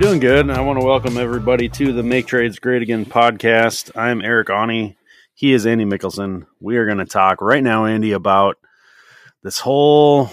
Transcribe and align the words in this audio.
doing 0.00 0.18
good. 0.18 0.48
I 0.48 0.62
want 0.62 0.80
to 0.80 0.86
welcome 0.86 1.18
everybody 1.18 1.68
to 1.68 1.92
the 1.92 2.02
Make 2.02 2.26
Trades 2.26 2.58
Great 2.58 2.80
Again 2.80 3.04
podcast. 3.04 3.94
I'm 3.94 4.22
Eric 4.22 4.48
Aune. 4.48 4.96
He 5.34 5.52
is 5.52 5.66
Andy 5.66 5.84
Mickelson. 5.84 6.46
We 6.58 6.78
are 6.78 6.86
going 6.86 6.96
to 6.98 7.04
talk 7.04 7.42
right 7.42 7.62
now, 7.62 7.84
Andy, 7.84 8.12
about 8.12 8.56
this 9.42 9.58
whole 9.58 10.30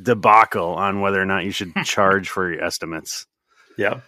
debacle 0.00 0.76
on 0.76 1.00
whether 1.00 1.20
or 1.20 1.26
not 1.26 1.44
you 1.44 1.50
should 1.50 1.74
charge 1.84 2.28
for 2.28 2.52
your 2.52 2.62
estimates. 2.62 3.26
Yeah. 3.76 3.98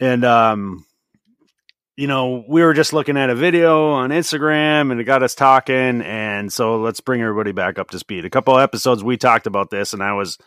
And 0.00 0.24
um 0.24 0.84
you 1.96 2.08
know, 2.08 2.44
we 2.48 2.62
were 2.62 2.74
just 2.74 2.92
looking 2.92 3.16
at 3.16 3.30
a 3.30 3.36
video 3.36 3.90
on 3.90 4.10
Instagram 4.10 4.90
and 4.90 5.00
it 5.00 5.04
got 5.04 5.22
us 5.22 5.36
talking 5.36 6.02
and 6.02 6.52
so 6.52 6.80
let's 6.80 7.00
bring 7.00 7.22
everybody 7.22 7.52
back 7.52 7.78
up 7.78 7.90
to 7.90 8.00
speed. 8.00 8.24
A 8.24 8.30
couple 8.30 8.58
episodes 8.58 9.04
we 9.04 9.16
talked 9.16 9.46
about 9.46 9.70
this 9.70 9.92
and 9.92 10.02
I 10.02 10.14
was 10.14 10.38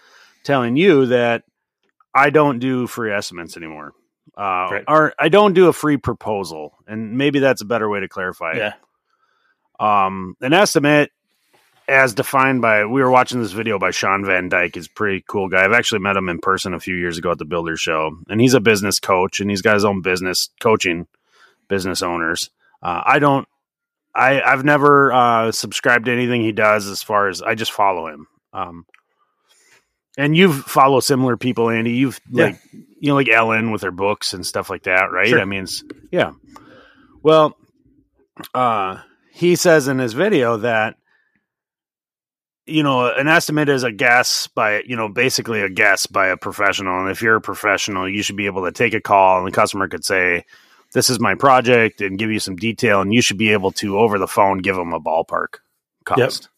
telling 0.43 0.75
you 0.75 1.05
that 1.05 1.43
I 2.13 2.29
don't 2.29 2.59
do 2.59 2.87
free 2.87 3.11
estimates 3.11 3.57
anymore. 3.57 3.93
Uh 4.37 4.67
Right. 4.71 4.83
or 4.87 5.13
I 5.19 5.29
don't 5.29 5.53
do 5.53 5.67
a 5.67 5.73
free 5.73 5.97
proposal 5.97 6.73
and 6.87 7.17
maybe 7.17 7.39
that's 7.39 7.61
a 7.61 7.65
better 7.65 7.89
way 7.89 7.99
to 8.01 8.07
clarify 8.07 8.51
it. 8.53 8.57
Yeah. 8.57 8.73
Um, 9.79 10.35
an 10.41 10.53
estimate, 10.53 11.11
as 11.87 12.13
defined 12.13 12.61
by, 12.61 12.85
we 12.85 13.01
were 13.01 13.09
watching 13.09 13.41
this 13.41 13.51
video 13.51 13.79
by 13.79 13.89
Shawn 13.91 14.23
Van 14.25 14.47
Dyke. 14.47 14.77
Is 14.77 14.85
a 14.85 14.91
pretty 14.91 15.23
cool 15.27 15.49
guy. 15.49 15.65
I've 15.65 15.73
actually 15.73 15.99
met 15.99 16.15
him 16.15 16.29
in 16.29 16.39
person 16.39 16.73
a 16.73 16.79
few 16.79 16.95
years 16.95 17.17
ago 17.17 17.31
at 17.31 17.39
the 17.39 17.45
Builder 17.45 17.75
Show, 17.75 18.15
and 18.29 18.39
he's 18.39 18.53
a 18.53 18.59
business 18.59 18.99
coach, 18.99 19.39
and 19.39 19.49
he's 19.49 19.63
got 19.63 19.73
his 19.73 19.83
own 19.83 20.01
business 20.01 20.49
coaching 20.61 21.07
business 21.67 22.01
owners. 22.03 22.51
Uh, 22.83 23.01
I 23.05 23.17
don't, 23.19 23.47
I 24.13 24.41
I've 24.41 24.63
never 24.63 25.11
uh, 25.11 25.51
subscribed 25.51 26.05
to 26.05 26.11
anything 26.11 26.41
he 26.41 26.51
does 26.51 26.87
as 26.87 27.01
far 27.01 27.27
as 27.27 27.41
I 27.41 27.55
just 27.55 27.71
follow 27.71 28.07
him. 28.07 28.27
Um, 28.53 28.85
and 30.17 30.35
you've 30.35 30.63
followed 30.65 31.01
similar 31.01 31.37
people, 31.37 31.69
Andy. 31.69 31.91
You've 31.91 32.19
Yeah. 32.29 32.45
like 32.45 32.59
you 32.73 33.09
know 33.09 33.15
like 33.15 33.29
Ellen 33.29 33.71
with 33.71 33.81
her 33.83 33.91
books 33.91 34.33
and 34.33 34.45
stuff 34.45 34.69
like 34.69 34.83
that, 34.83 35.11
right? 35.11 35.27
Sure. 35.27 35.39
I 35.39 35.45
mean, 35.45 35.63
it's, 35.63 35.83
yeah. 36.11 36.31
Well, 37.23 37.55
uh, 38.53 38.97
he 39.31 39.55
says 39.55 39.87
in 39.87 39.99
his 39.99 40.13
video 40.13 40.57
that 40.57 40.95
you 42.65 42.83
know 42.83 43.11
an 43.13 43.27
estimate 43.27 43.69
is 43.69 43.83
a 43.83 43.91
guess 43.91 44.47
by 44.47 44.81
you 44.81 44.95
know 44.95 45.09
basically 45.09 45.61
a 45.61 45.69
guess 45.69 46.05
by 46.05 46.27
a 46.27 46.37
professional, 46.37 46.99
and 47.01 47.09
if 47.09 47.21
you're 47.21 47.35
a 47.37 47.41
professional, 47.41 48.07
you 48.09 48.21
should 48.23 48.37
be 48.37 48.45
able 48.45 48.65
to 48.65 48.71
take 48.71 48.93
a 48.93 49.01
call, 49.01 49.39
and 49.39 49.47
the 49.47 49.51
customer 49.51 49.87
could 49.87 50.05
say. 50.05 50.45
This 50.93 51.09
is 51.09 51.21
my 51.21 51.35
project, 51.35 52.01
and 52.01 52.19
give 52.19 52.31
you 52.31 52.39
some 52.41 52.57
detail, 52.57 52.99
and 52.99 53.13
you 53.13 53.21
should 53.21 53.37
be 53.37 53.53
able 53.53 53.71
to 53.71 53.97
over 53.97 54.19
the 54.19 54.27
phone 54.27 54.57
give 54.57 54.75
them 54.75 54.91
a 54.91 54.99
ballpark 54.99 55.59
cost, 56.03 56.19
Yep. 56.43 56.50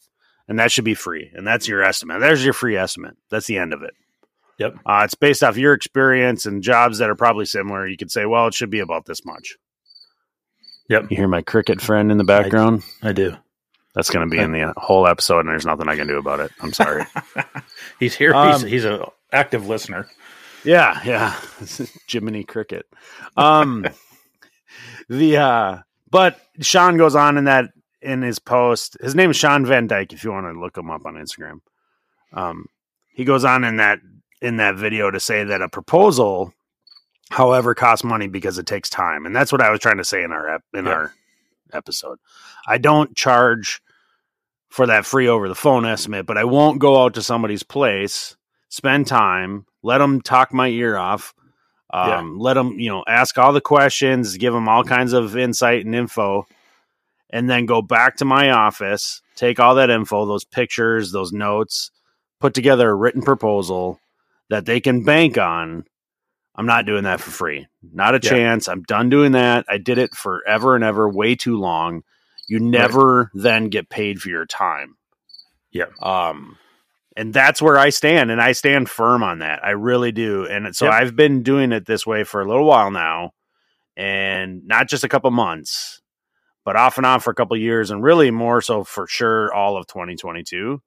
And 0.47 0.59
that 0.59 0.71
should 0.71 0.83
be 0.83 0.93
free, 0.93 1.31
and 1.33 1.47
that's 1.47 1.67
your 1.67 1.81
estimate. 1.81 2.19
There's 2.19 2.43
your 2.43 2.53
free 2.53 2.75
estimate. 2.75 3.15
That's 3.29 3.47
the 3.47 3.57
end 3.57 3.73
of 3.73 3.81
it. 3.81 3.93
Yep. 4.59 4.75
Uh, 4.85 5.01
it's 5.05 5.15
based 5.15 5.41
off 5.41 5.57
your 5.57 5.73
experience 5.73 6.45
and 6.45 6.61
jobs 6.61 6.97
that 6.97 7.09
are 7.09 7.15
probably 7.15 7.45
similar. 7.45 7.87
You 7.87 7.97
could 7.97 8.11
say, 8.11 8.25
well, 8.25 8.47
it 8.47 8.53
should 8.53 8.69
be 8.69 8.79
about 8.79 9.05
this 9.05 9.25
much. 9.25 9.55
Yep. 10.89 11.11
You 11.11 11.17
hear 11.17 11.27
my 11.27 11.41
cricket 11.41 11.81
friend 11.81 12.11
in 12.11 12.17
the 12.17 12.23
background? 12.23 12.83
I 13.01 13.13
do. 13.13 13.37
That's 13.95 14.09
going 14.09 14.27
to 14.27 14.35
be 14.35 14.41
in 14.41 14.51
the 14.51 14.73
whole 14.75 15.07
episode, 15.07 15.41
and 15.41 15.49
there's 15.49 15.65
nothing 15.65 15.87
I 15.87 15.95
can 15.95 16.07
do 16.07 16.17
about 16.17 16.39
it. 16.39 16.51
I'm 16.61 16.73
sorry. 16.73 17.05
he's 17.99 18.15
here. 18.15 18.33
Um, 18.33 18.53
he's 18.53 18.61
he's 18.63 18.85
an 18.85 19.03
active 19.31 19.67
listener. 19.67 20.09
yeah, 20.63 20.99
yeah. 21.05 21.39
Jiminy 22.07 22.43
Cricket. 22.43 22.87
Um, 23.37 23.85
the 25.09 25.37
uh, 25.37 25.77
but 26.09 26.39
Shawn 26.61 26.97
goes 26.97 27.15
on 27.15 27.37
in 27.37 27.43
that 27.45 27.69
in 28.03 28.21
his 28.21 28.39
post. 28.39 28.97
His 29.01 29.15
name 29.15 29.31
is 29.31 29.37
Shawn 29.37 29.65
Van 29.65 29.87
Dyke. 29.87 30.13
If 30.13 30.23
you 30.23 30.31
want 30.31 30.45
to 30.53 30.59
look 30.59 30.77
him 30.77 30.89
up 30.91 31.05
on 31.05 31.15
Instagram, 31.15 31.59
um, 32.33 32.65
he 33.13 33.23
goes 33.25 33.43
on 33.45 33.63
in 33.63 33.77
that 33.77 33.99
in 34.41 34.57
that 34.57 34.75
video 34.75 35.09
to 35.09 35.19
say 35.19 35.43
that 35.45 35.61
a 35.61 35.69
proposal, 35.69 36.53
however, 37.29 37.73
costs 37.73 38.03
money 38.03 38.27
because 38.27 38.57
it 38.57 38.65
takes 38.65 38.89
time, 38.89 39.25
and 39.25 39.35
that's 39.35 39.51
what 39.51 39.61
I 39.61 39.69
was 39.69 39.79
trying 39.79 39.97
to 39.97 40.03
say 40.03 40.23
in 40.23 40.31
our 40.31 40.55
ep- 40.55 40.63
in 40.73 40.85
Yeah. 40.85 40.91
our 40.91 41.13
episode. 41.71 42.19
I 42.67 42.77
don't 42.77 43.15
charge 43.15 43.81
for 44.69 44.85
that 44.87 45.05
free 45.05 45.27
over 45.27 45.47
the 45.47 45.55
phone 45.55 45.85
estimate, 45.85 46.25
but 46.25 46.37
I 46.37 46.43
won't 46.43 46.79
go 46.79 47.03
out 47.03 47.13
to 47.13 47.21
somebody's 47.21 47.63
place, 47.63 48.35
spend 48.69 49.07
time, 49.07 49.65
let 49.83 49.99
them 49.99 50.19
talk 50.21 50.51
my 50.53 50.67
ear 50.67 50.97
off, 50.97 51.33
um, 51.91 52.39
let 52.39 52.55
them 52.55 52.79
you 52.79 52.89
know 52.89 53.03
ask 53.07 53.37
all 53.37 53.53
the 53.53 53.61
questions, 53.61 54.35
give 54.37 54.53
them 54.53 54.67
all 54.67 54.83
kinds 54.83 55.13
of 55.13 55.37
insight 55.37 55.85
and 55.85 55.93
info, 55.95 56.45
and 57.33 57.49
then 57.49 57.65
go 57.65 57.81
back 57.81 58.15
to 58.17 58.25
my 58.25 58.51
office, 58.51 59.21
take 59.35 59.59
all 59.59 59.73
that 59.75 59.89
info, 59.89 60.25
those 60.27 60.45
pictures, 60.45 61.11
those 61.11 61.33
notes, 61.33 61.89
put 62.39 62.53
together 62.53 62.89
a 62.91 62.95
written 62.95 63.23
proposal 63.23 63.99
that 64.51 64.65
they 64.67 64.79
can 64.79 65.03
bank 65.03 65.35
on. 65.37 65.83
I'm 66.55 66.67
not 66.67 66.85
doing 66.85 67.05
that 67.05 67.19
for 67.19 67.31
free. 67.31 67.65
Not 67.81 68.13
a 68.13 68.19
Yeah. 68.21 68.29
chance. 68.29 68.67
I'm 68.67 68.83
done 68.83 69.09
doing 69.09 69.31
that. 69.31 69.65
I 69.67 69.79
did 69.79 69.97
it 69.97 70.13
forever 70.13 70.75
and 70.75 70.83
ever, 70.83 71.09
way 71.09 71.33
too 71.33 71.57
long. 71.57 72.03
You 72.47 72.59
never 72.59 73.31
then 73.33 73.69
get 73.69 73.89
paid 73.89 74.21
for 74.21 74.29
your 74.29 74.45
time. 74.45 74.95
Yeah. 75.71 75.85
Um, 76.03 76.59
and 77.17 77.33
that's 77.33 77.63
where 77.63 77.79
I 77.79 77.89
stand, 77.89 78.29
and 78.29 78.39
I 78.39 78.51
stand 78.51 78.91
firm 78.91 79.23
on 79.23 79.39
that. 79.39 79.65
I 79.65 79.71
really 79.71 80.11
do. 80.11 80.45
And 80.45 80.75
so 80.75 80.85
Yep. 80.85 80.93
I've 80.93 81.15
been 81.15 81.41
doing 81.41 81.71
it 81.71 81.87
this 81.87 82.05
way 82.05 82.23
for 82.25 82.41
a 82.41 82.45
little 82.47 82.65
while 82.65 82.91
now, 82.91 83.31
and 83.97 84.67
not 84.67 84.87
just 84.87 85.03
a 85.03 85.09
couple 85.09 85.31
months, 85.31 86.01
but 86.65 86.75
off 86.75 86.97
and 86.97 87.05
on 87.05 87.19
for 87.19 87.31
a 87.31 87.35
couple 87.35 87.55
years, 87.57 87.91
and 87.91 88.03
really 88.03 88.31
more 88.31 88.61
so 88.61 88.83
for 88.83 89.07
sure 89.07 89.53
all 89.53 89.77
of 89.77 89.87
2022. 89.87 90.81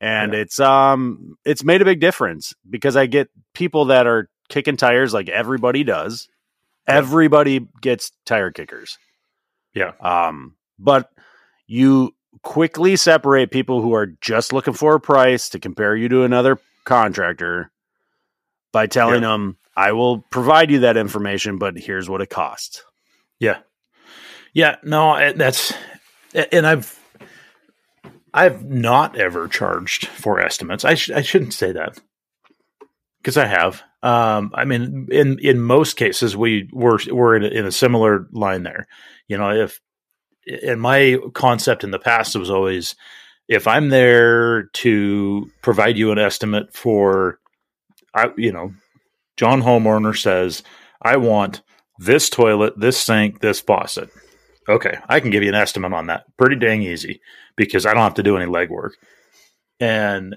And 0.00 0.32
Yeah. 0.32 0.40
it's 0.40 0.60
um 0.60 1.36
it's 1.44 1.64
made 1.64 1.80
a 1.82 1.84
big 1.84 2.00
difference 2.00 2.52
because 2.68 2.96
I 2.96 3.06
get 3.06 3.30
people 3.54 3.86
that 3.86 4.06
are 4.06 4.28
kicking 4.48 4.76
tires 4.76 5.14
like 5.14 5.28
everybody 5.28 5.84
does. 5.84 6.28
Yeah. 6.88 6.96
Everybody 6.96 7.66
gets 7.80 8.10
tire 8.26 8.50
kickers. 8.50 8.98
Yeah. 9.72 9.92
Um, 10.00 10.56
but 10.78 11.10
you 11.66 12.14
quickly 12.42 12.96
separate 12.96 13.50
people 13.50 13.80
who 13.80 13.94
are 13.94 14.06
just 14.20 14.52
looking 14.52 14.74
for 14.74 14.94
a 14.96 15.00
price 15.00 15.48
to 15.50 15.58
compare 15.60 15.96
you 15.96 16.08
to 16.10 16.24
another 16.24 16.58
contractor 16.84 17.70
by 18.72 18.86
telling 18.86 19.22
Yeah. 19.22 19.28
them, 19.30 19.56
I 19.76 19.92
will 19.92 20.18
provide 20.30 20.70
you 20.70 20.80
that 20.80 20.96
information, 20.96 21.58
but 21.58 21.76
here's 21.78 22.08
what 22.10 22.20
it 22.20 22.28
costs. 22.30 22.84
Yeah. 23.40 23.58
Yeah. 24.54 24.76
No, 24.82 25.32
that's 25.34 25.74
and 26.52 26.66
I've 26.66 26.98
I've 28.32 28.64
not 28.64 29.16
ever 29.16 29.46
charged 29.46 30.06
for 30.06 30.40
estimates. 30.40 30.84
I 30.84 30.94
sh- 30.94 31.10
I 31.10 31.22
shouldn't 31.22 31.54
say 31.54 31.72
that 31.72 32.00
because 33.20 33.36
I 33.36 33.46
have. 33.46 33.82
Um, 34.02 34.50
I 34.54 34.64
mean, 34.64 35.08
in 35.10 35.38
in 35.40 35.60
most 35.60 35.96
cases, 35.96 36.36
we 36.36 36.68
were 36.72 36.98
we're 37.10 37.36
in 37.36 37.44
a, 37.44 37.48
in 37.48 37.66
a 37.66 37.72
similar 37.72 38.26
line 38.32 38.64
there. 38.64 38.86
You 39.28 39.38
know, 39.38 39.50
if 39.50 39.80
and 40.62 40.80
my 40.80 41.18
concept 41.32 41.84
in 41.84 41.90
the 41.90 41.98
past 41.98 42.36
was 42.36 42.50
always 42.50 42.96
if 43.48 43.66
I'm 43.66 43.90
there 43.90 44.64
to 44.64 45.50
provide 45.62 45.96
you 45.96 46.10
an 46.10 46.18
estimate 46.18 46.74
for, 46.74 47.38
I 48.14 48.30
you 48.36 48.52
know, 48.52 48.74
John 49.36 49.62
homeowner 49.62 50.20
says 50.20 50.62
I 51.00 51.16
want 51.18 51.62
this 51.98 52.28
toilet, 52.28 52.74
this 52.78 52.98
sink, 52.98 53.40
this 53.40 53.60
faucet. 53.60 54.10
Okay, 54.68 54.96
I 55.08 55.20
can 55.20 55.30
give 55.30 55.42
you 55.42 55.48
an 55.50 55.54
estimate 55.54 55.92
on 55.92 56.06
that. 56.06 56.24
Pretty 56.38 56.56
dang 56.56 56.82
easy 56.82 57.20
because 57.56 57.84
I 57.84 57.92
don't 57.92 58.02
have 58.02 58.14
to 58.14 58.22
do 58.22 58.36
any 58.36 58.46
legwork. 58.46 58.92
And 59.78 60.36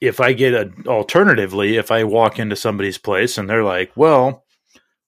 if 0.00 0.20
I 0.20 0.32
get 0.34 0.54
a 0.54 0.70
alternatively, 0.86 1.76
if 1.76 1.90
I 1.90 2.04
walk 2.04 2.38
into 2.38 2.56
somebody's 2.56 2.98
place 2.98 3.38
and 3.38 3.48
they're 3.48 3.64
like, 3.64 3.92
"Well, 3.96 4.44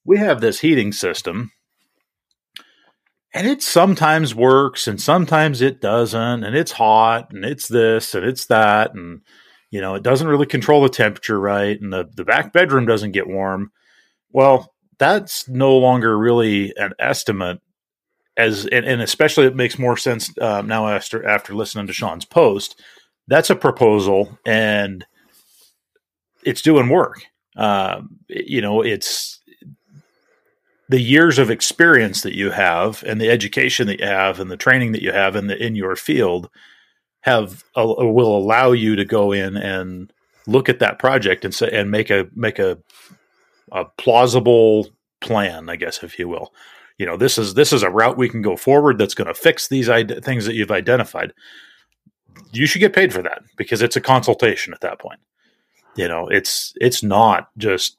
we 0.05 0.19
have 0.19 0.41
this 0.41 0.61
heating 0.61 0.93
system 0.93 1.53
and 3.35 3.47
it 3.47 3.63
sometimes 3.63 4.35
works 4.35 4.89
and 4.89 5.01
sometimes 5.01 5.61
it 5.61 5.81
doesn't 5.81 6.45
and 6.45 6.57
it's 6.57 6.73
hot 6.73 7.33
and 7.33 7.45
it's 7.45 7.69
this 7.69 8.15
and 8.15 8.25
it's 8.25 8.47
that 8.47 8.95
and 8.95 9.21
you 9.71 9.83
know, 9.83 9.95
it 9.95 10.03
doesn't 10.03 10.29
really 10.29 10.47
control 10.47 10.83
the 10.83 10.89
temperature 10.89 11.39
right 11.39 11.79
and 11.79 11.93
the 11.93 12.07
the 12.15 12.25
back 12.25 12.53
bedroom 12.53 12.87
doesn't 12.87 13.13
get 13.13 13.27
warm." 13.29 13.71
Well, 14.31 14.75
that's 14.99 15.49
no 15.49 15.77
longer 15.77 16.17
really 16.19 16.75
an 16.77 16.93
estimate 16.99 17.61
as 18.39 18.67
and, 18.67 18.87
and 18.87 19.03
especially 19.03 19.47
it 19.47 19.57
makes 19.57 19.79
more 19.79 19.97
sense 19.97 20.33
um, 20.41 20.67
now 20.67 20.89
after 20.89 21.27
after 21.27 21.55
listening 21.55 21.87
to 21.89 21.93
Shawn's 21.93 22.25
post. 22.25 22.81
That's 23.27 23.51
a 23.51 23.57
proposal 23.57 24.39
and 24.47 25.05
it's 26.45 26.63
doing 26.63 26.89
work. 26.89 27.23
Um, 27.57 28.21
you 28.29 28.63
know, 28.63 28.81
it's 28.83 29.41
the 30.89 31.01
years 31.01 31.39
of 31.39 31.51
experience 31.51 32.23
that 32.23 32.35
you 32.35 32.51
have 32.51 33.03
and 33.07 33.21
the 33.21 33.29
education 33.29 33.87
that 33.89 34.01
you 34.01 34.07
have 34.07 34.41
and 34.41 34.51
the 34.51 34.57
training 34.57 34.93
that 34.93 35.03
you 35.03 35.13
have 35.13 35.37
in 35.37 35.49
the 35.49 35.63
in 35.63 35.75
your 35.75 35.97
field 35.97 36.49
have 37.23 37.65
uh, 37.77 37.85
will 37.85 38.37
allow 38.37 38.73
you 38.73 38.97
to 38.97 39.05
go 39.05 39.33
in 39.33 39.57
and 39.57 40.13
look 40.47 40.69
at 40.69 40.79
that 40.79 40.99
project 40.99 41.45
and 41.45 41.55
say 41.55 41.69
and 41.71 41.91
make 41.91 42.09
a 42.09 42.27
make 42.35 42.59
a 42.59 42.79
a 43.73 43.85
plausible 43.85 44.89
plan, 45.21 45.69
I 45.69 45.77
guess, 45.77 46.03
if 46.03 46.19
you 46.19 46.29
will. 46.29 46.55
You 46.99 47.07
know, 47.07 47.17
this 47.17 47.39
is 47.39 47.55
this 47.55 47.73
is 47.73 47.83
a 47.83 47.91
route 47.91 48.17
we 48.19 48.29
can 48.29 48.43
go 48.43 48.57
forward 48.57 48.99
that's 48.99 49.15
going 49.15 49.29
to 49.29 49.35
fix 49.35 49.69
these 49.69 49.89
ide- 49.89 50.23
things 50.25 50.45
that 50.47 50.55
you've 50.55 50.71
identified. 50.73 51.33
You 52.53 52.67
should 52.67 52.81
get 52.81 52.93
paid 52.93 53.13
for 53.13 53.23
that 53.23 53.43
because 53.57 53.83
it's 53.83 53.97
a 53.97 54.01
consultation 54.01 54.73
at 54.73 54.81
that 54.81 54.99
point. 54.99 55.21
you 55.97 56.07
know, 56.09 56.29
it's 56.29 56.73
it's 56.81 57.03
not 57.03 57.49
just 57.57 57.97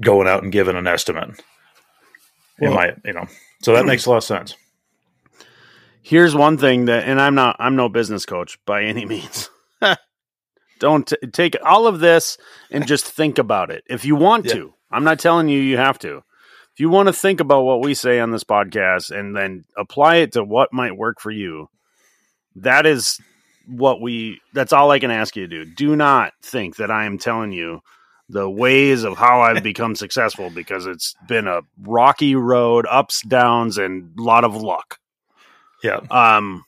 going 0.00 0.26
out 0.28 0.42
and 0.42 0.52
giving 0.52 0.76
an 0.76 0.86
estimate. 0.86 1.30
in 2.58 2.70
Well- 2.70 2.74
my, 2.74 2.94
you 3.04 3.12
know, 3.12 3.26
so 3.62 3.72
that 3.74 3.84
makes 3.86 4.06
a 4.06 4.10
lot 4.10 4.16
of 4.18 4.24
sense. 4.24 4.54
Here's 6.02 6.34
one 6.36 6.56
thing 6.56 6.84
that, 6.84 7.04
and 7.08 7.20
I'm 7.20 7.34
not, 7.34 7.56
I'm 7.58 7.74
no 7.74 7.88
business 7.88 8.24
coach 8.26 8.58
by 8.64 8.84
any 8.84 9.04
means. 9.06 9.50
Don't 10.78 11.06
t- 11.08 11.16
take 11.32 11.56
all 11.64 11.86
of 11.88 11.98
this 12.00 12.38
and 12.70 12.86
just 12.86 13.06
think 13.06 13.38
about 13.38 13.70
it. 13.70 13.82
If 13.88 14.04
you 14.04 14.14
want 14.14 14.44
Yeah. 14.46 14.52
to, 14.54 14.74
I'm 14.90 15.02
not 15.04 15.18
telling 15.18 15.48
you 15.48 15.58
you 15.58 15.78
have 15.78 15.98
to. 16.00 16.22
If 16.76 16.80
you 16.80 16.90
want 16.90 17.06
to 17.06 17.12
think 17.14 17.40
about 17.40 17.62
what 17.62 17.80
we 17.80 17.94
say 17.94 18.20
on 18.20 18.32
this 18.32 18.44
podcast 18.44 19.10
and 19.10 19.34
then 19.34 19.64
apply 19.78 20.16
it 20.16 20.32
to 20.32 20.44
what 20.44 20.74
might 20.74 20.94
work 20.94 21.20
for 21.20 21.30
you, 21.30 21.70
that 22.56 22.84
is 22.84 23.18
what 23.66 24.02
we, 24.02 24.42
that's 24.52 24.74
all 24.74 24.90
I 24.90 24.98
can 24.98 25.10
ask 25.10 25.34
you 25.36 25.48
to 25.48 25.64
do. 25.64 25.70
Do 25.74 25.96
not 25.96 26.34
think 26.42 26.76
that 26.76 26.90
I 26.90 27.06
am 27.06 27.16
telling 27.16 27.50
you 27.52 27.80
the 28.28 28.50
ways 28.50 29.04
of 29.04 29.16
how 29.16 29.40
I've 29.40 29.62
become 29.62 29.94
successful 29.96 30.50
because 30.50 30.84
it's 30.84 31.14
been 31.26 31.46
a 31.46 31.62
rocky 31.80 32.34
road, 32.34 32.84
ups, 32.90 33.22
downs, 33.22 33.78
and 33.78 34.12
a 34.18 34.22
lot 34.22 34.44
of 34.44 34.54
luck 34.54 34.98
Yeah. 35.82 36.00
um 36.10 36.64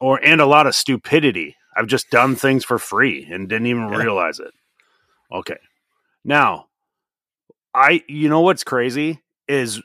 or 0.00 0.18
and 0.24 0.40
a 0.40 0.46
lot 0.46 0.66
of 0.66 0.74
stupidity 0.74 1.54
i've 1.76 1.86
just 1.86 2.10
done 2.10 2.34
things 2.34 2.64
for 2.64 2.78
free 2.80 3.28
and 3.30 3.48
didn't 3.48 3.66
even 3.68 3.88
Yeah. 3.90 3.96
realize 3.96 4.40
it 4.40 4.52
okay 5.30 5.58
now 6.24 6.66
i 7.74 8.02
you 8.08 8.28
know 8.28 8.40
what's 8.40 8.64
crazy 8.64 9.20
is 9.52 9.80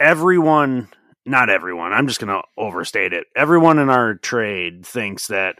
everyone 0.00 0.88
not 1.26 1.48
everyone 1.50 1.92
i'm 1.92 2.06
just 2.08 2.20
gonna 2.20 2.42
overstate 2.58 3.12
it 3.12 3.26
everyone 3.36 3.78
in 3.78 3.88
our 3.88 4.14
trade 4.14 4.84
thinks 4.84 5.28
that 5.28 5.56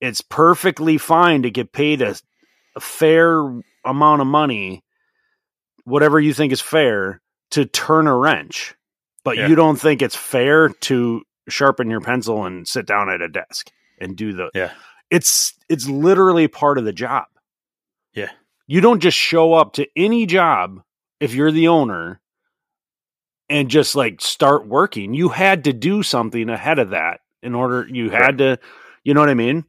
it's 0.00 0.20
perfectly 0.20 0.96
fine 0.98 1.42
to 1.42 1.50
get 1.50 1.72
paid 1.72 2.00
a, 2.02 2.14
a 2.76 2.80
fair 2.80 3.40
amount 3.84 4.20
of 4.20 4.26
money 4.26 4.82
whatever 5.84 6.18
you 6.20 6.32
think 6.32 6.52
is 6.52 6.60
fair 6.60 7.20
to 7.50 7.64
turn 7.66 8.06
a 8.06 8.16
wrench 8.16 8.74
but 9.24 9.36
Yeah. 9.36 9.48
you 9.48 9.54
don't 9.54 9.76
think 9.76 10.02
it's 10.02 10.16
fair 10.16 10.68
to 10.68 11.22
sharpen 11.48 11.90
your 11.90 12.00
pencil 12.00 12.44
and 12.44 12.66
sit 12.66 12.86
down 12.86 13.10
at 13.10 13.20
a 13.22 13.28
desk 13.28 13.70
and 14.00 14.16
do 14.16 14.32
the 14.32 14.50
Yeah. 14.54 14.70
it's 15.10 15.52
it's 15.68 15.88
literally 15.88 16.48
part 16.48 16.78
of 16.78 16.84
the 16.84 16.92
job 16.92 17.24
Yeah. 18.14 18.30
you 18.66 18.80
don't 18.80 19.00
just 19.00 19.18
show 19.18 19.52
up 19.52 19.74
to 19.74 19.86
any 19.96 20.26
job 20.26 20.80
if 21.20 21.34
you're 21.34 21.52
the 21.52 21.68
owner 21.68 22.20
and 23.48 23.68
just 23.68 23.94
like 23.94 24.20
start 24.20 24.66
working. 24.66 25.14
You 25.14 25.28
had 25.28 25.64
to 25.64 25.72
do 25.72 26.02
something 26.02 26.48
ahead 26.48 26.78
of 26.78 26.90
that 26.90 27.20
in 27.42 27.54
order 27.54 27.86
you 27.90 28.10
had 28.10 28.38
to 28.38 28.58
you 29.04 29.12
know 29.14 29.20
what 29.20 29.28
i 29.28 29.34
mean? 29.34 29.64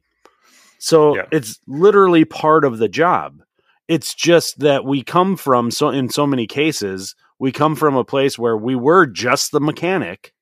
So 0.78 1.16
Yeah. 1.16 1.26
it's 1.30 1.58
literally 1.66 2.24
part 2.24 2.64
of 2.64 2.78
the 2.78 2.88
job. 2.88 3.42
It's 3.88 4.14
just 4.14 4.58
that 4.60 4.84
we 4.84 5.02
come 5.02 5.36
from 5.36 5.70
so 5.70 5.90
in 5.90 6.08
so 6.08 6.26
many 6.26 6.46
cases 6.46 7.14
we 7.38 7.52
come 7.52 7.76
from 7.76 7.96
a 7.96 8.04
place 8.04 8.38
where 8.38 8.56
we 8.56 8.74
were 8.74 9.06
just 9.06 9.52
the 9.52 9.60
mechanic. 9.60 10.32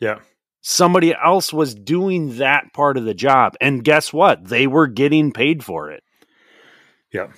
Yeah. 0.00 0.18
somebody 0.60 1.14
else 1.14 1.52
was 1.52 1.74
doing 1.74 2.36
that 2.38 2.72
part 2.74 2.96
of 2.96 3.04
the 3.04 3.14
job 3.14 3.54
and 3.60 3.84
guess 3.84 4.12
what? 4.12 4.44
They 4.48 4.66
were 4.66 4.86
getting 4.88 5.32
paid 5.32 5.64
for 5.64 5.90
it. 5.90 6.02
Yeah. 7.12 7.28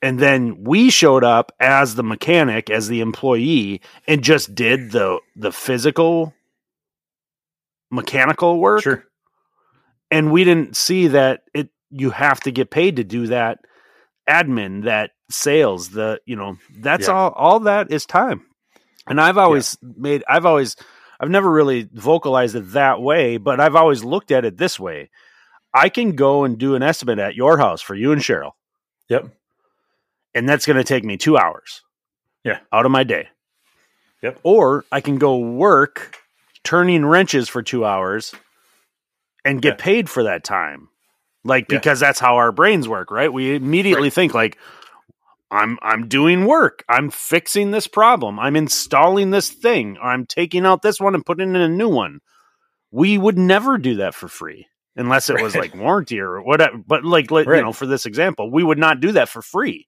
And 0.00 0.18
then 0.18 0.62
we 0.64 0.90
showed 0.90 1.24
up 1.24 1.50
as 1.60 1.94
the 1.96 2.02
mechanic 2.04 2.70
as 2.70 2.88
the 2.88 3.00
employee 3.00 3.80
and 4.06 4.22
just 4.22 4.54
did 4.54 4.92
the 4.92 5.18
the 5.36 5.52
physical 5.52 6.32
mechanical 7.90 8.58
work 8.60 8.82
Sure. 8.82 9.04
and 10.10 10.30
we 10.30 10.44
didn't 10.44 10.76
see 10.76 11.08
that 11.08 11.42
it 11.54 11.70
you 11.90 12.10
have 12.10 12.40
to 12.40 12.50
get 12.50 12.70
paid 12.70 12.96
to 12.96 13.04
do 13.04 13.28
that 13.28 13.60
admin 14.28 14.84
that 14.84 15.12
sales 15.30 15.90
the 15.90 16.20
you 16.26 16.36
know 16.36 16.58
that's 16.80 17.08
Yeah. 17.08 17.14
all 17.14 17.30
all 17.30 17.60
that 17.60 17.90
is 17.90 18.04
time 18.04 18.44
and 19.06 19.18
i've 19.20 19.38
always 19.38 19.78
made 19.82 20.22
i've 20.28 20.44
always 20.44 20.76
i've 21.18 21.30
never 21.30 21.50
really 21.50 21.88
vocalized 21.94 22.54
it 22.56 22.72
that 22.72 23.00
way 23.00 23.38
but 23.38 23.58
i've 23.58 23.74
always 23.76 24.04
looked 24.04 24.30
at 24.30 24.44
it 24.44 24.58
this 24.58 24.78
way 24.78 25.08
i 25.72 25.88
can 25.88 26.12
go 26.14 26.44
and 26.44 26.58
do 26.58 26.74
an 26.74 26.82
estimate 26.82 27.18
at 27.18 27.34
your 27.34 27.56
house 27.56 27.80
for 27.80 27.94
you 27.94 28.12
and 28.12 28.20
cheryl 28.20 28.52
Yep. 29.08 29.30
And 30.38 30.48
that's 30.48 30.66
going 30.66 30.76
to 30.76 30.84
take 30.84 31.04
me 31.04 31.16
two 31.16 31.36
hours. 31.36 31.82
Yeah. 32.44 32.60
out 32.72 32.86
of 32.86 32.92
my 32.92 33.04
day. 33.04 33.28
Yep. 34.22 34.40
or 34.42 34.84
i 34.90 35.00
can 35.00 35.16
go 35.18 35.38
work 35.38 36.16
turning 36.64 37.04
wrenches 37.06 37.48
for 37.48 37.62
two 37.62 37.84
hours 37.84 38.34
and 39.44 39.62
get 39.62 39.78
Yeah. 39.78 39.84
paid 39.84 40.10
for 40.10 40.24
that 40.24 40.42
time. 40.44 40.88
Like 41.44 41.66
Yeah. 41.70 41.78
because 41.78 42.00
that's 42.00 42.18
how 42.18 42.36
our 42.36 42.50
brains 42.52 42.88
work 42.88 43.10
right? 43.10 43.32
We 43.32 43.54
immediately 43.54 44.10
think 44.10 44.34
like 44.34 44.56
i'm 45.50 45.78
i'm 45.82 46.08
doing 46.08 46.46
work. 46.46 46.84
I'm 46.88 47.10
fixing 47.10 47.70
this 47.70 47.86
problem. 47.86 48.38
I'm 48.38 48.56
installing 48.56 49.30
this 49.30 49.48
thing. 49.50 49.96
I'm 50.02 50.26
taking 50.26 50.66
out 50.66 50.82
this 50.82 51.00
one 51.00 51.14
and 51.14 51.24
putting 51.26 51.50
in 51.50 51.56
a 51.56 51.68
new 51.68 51.88
one. 51.88 52.20
We 52.90 53.18
would 53.18 53.38
never 53.38 53.78
do 53.78 53.96
that 53.96 54.14
for 54.14 54.28
free 54.28 54.66
unless 54.96 55.30
it 55.30 55.40
was 55.40 55.54
like 55.54 55.74
warranty 55.74 56.18
or 56.20 56.42
whatever 56.42 56.76
but 56.86 57.04
like, 57.04 57.30
like 57.30 57.46
you 57.46 57.62
know 57.62 57.72
for 57.72 57.86
this 57.86 58.04
example 58.04 58.50
we 58.50 58.64
would 58.64 58.78
not 58.78 59.00
do 59.00 59.12
that 59.12 59.28
for 59.28 59.40
free 59.42 59.86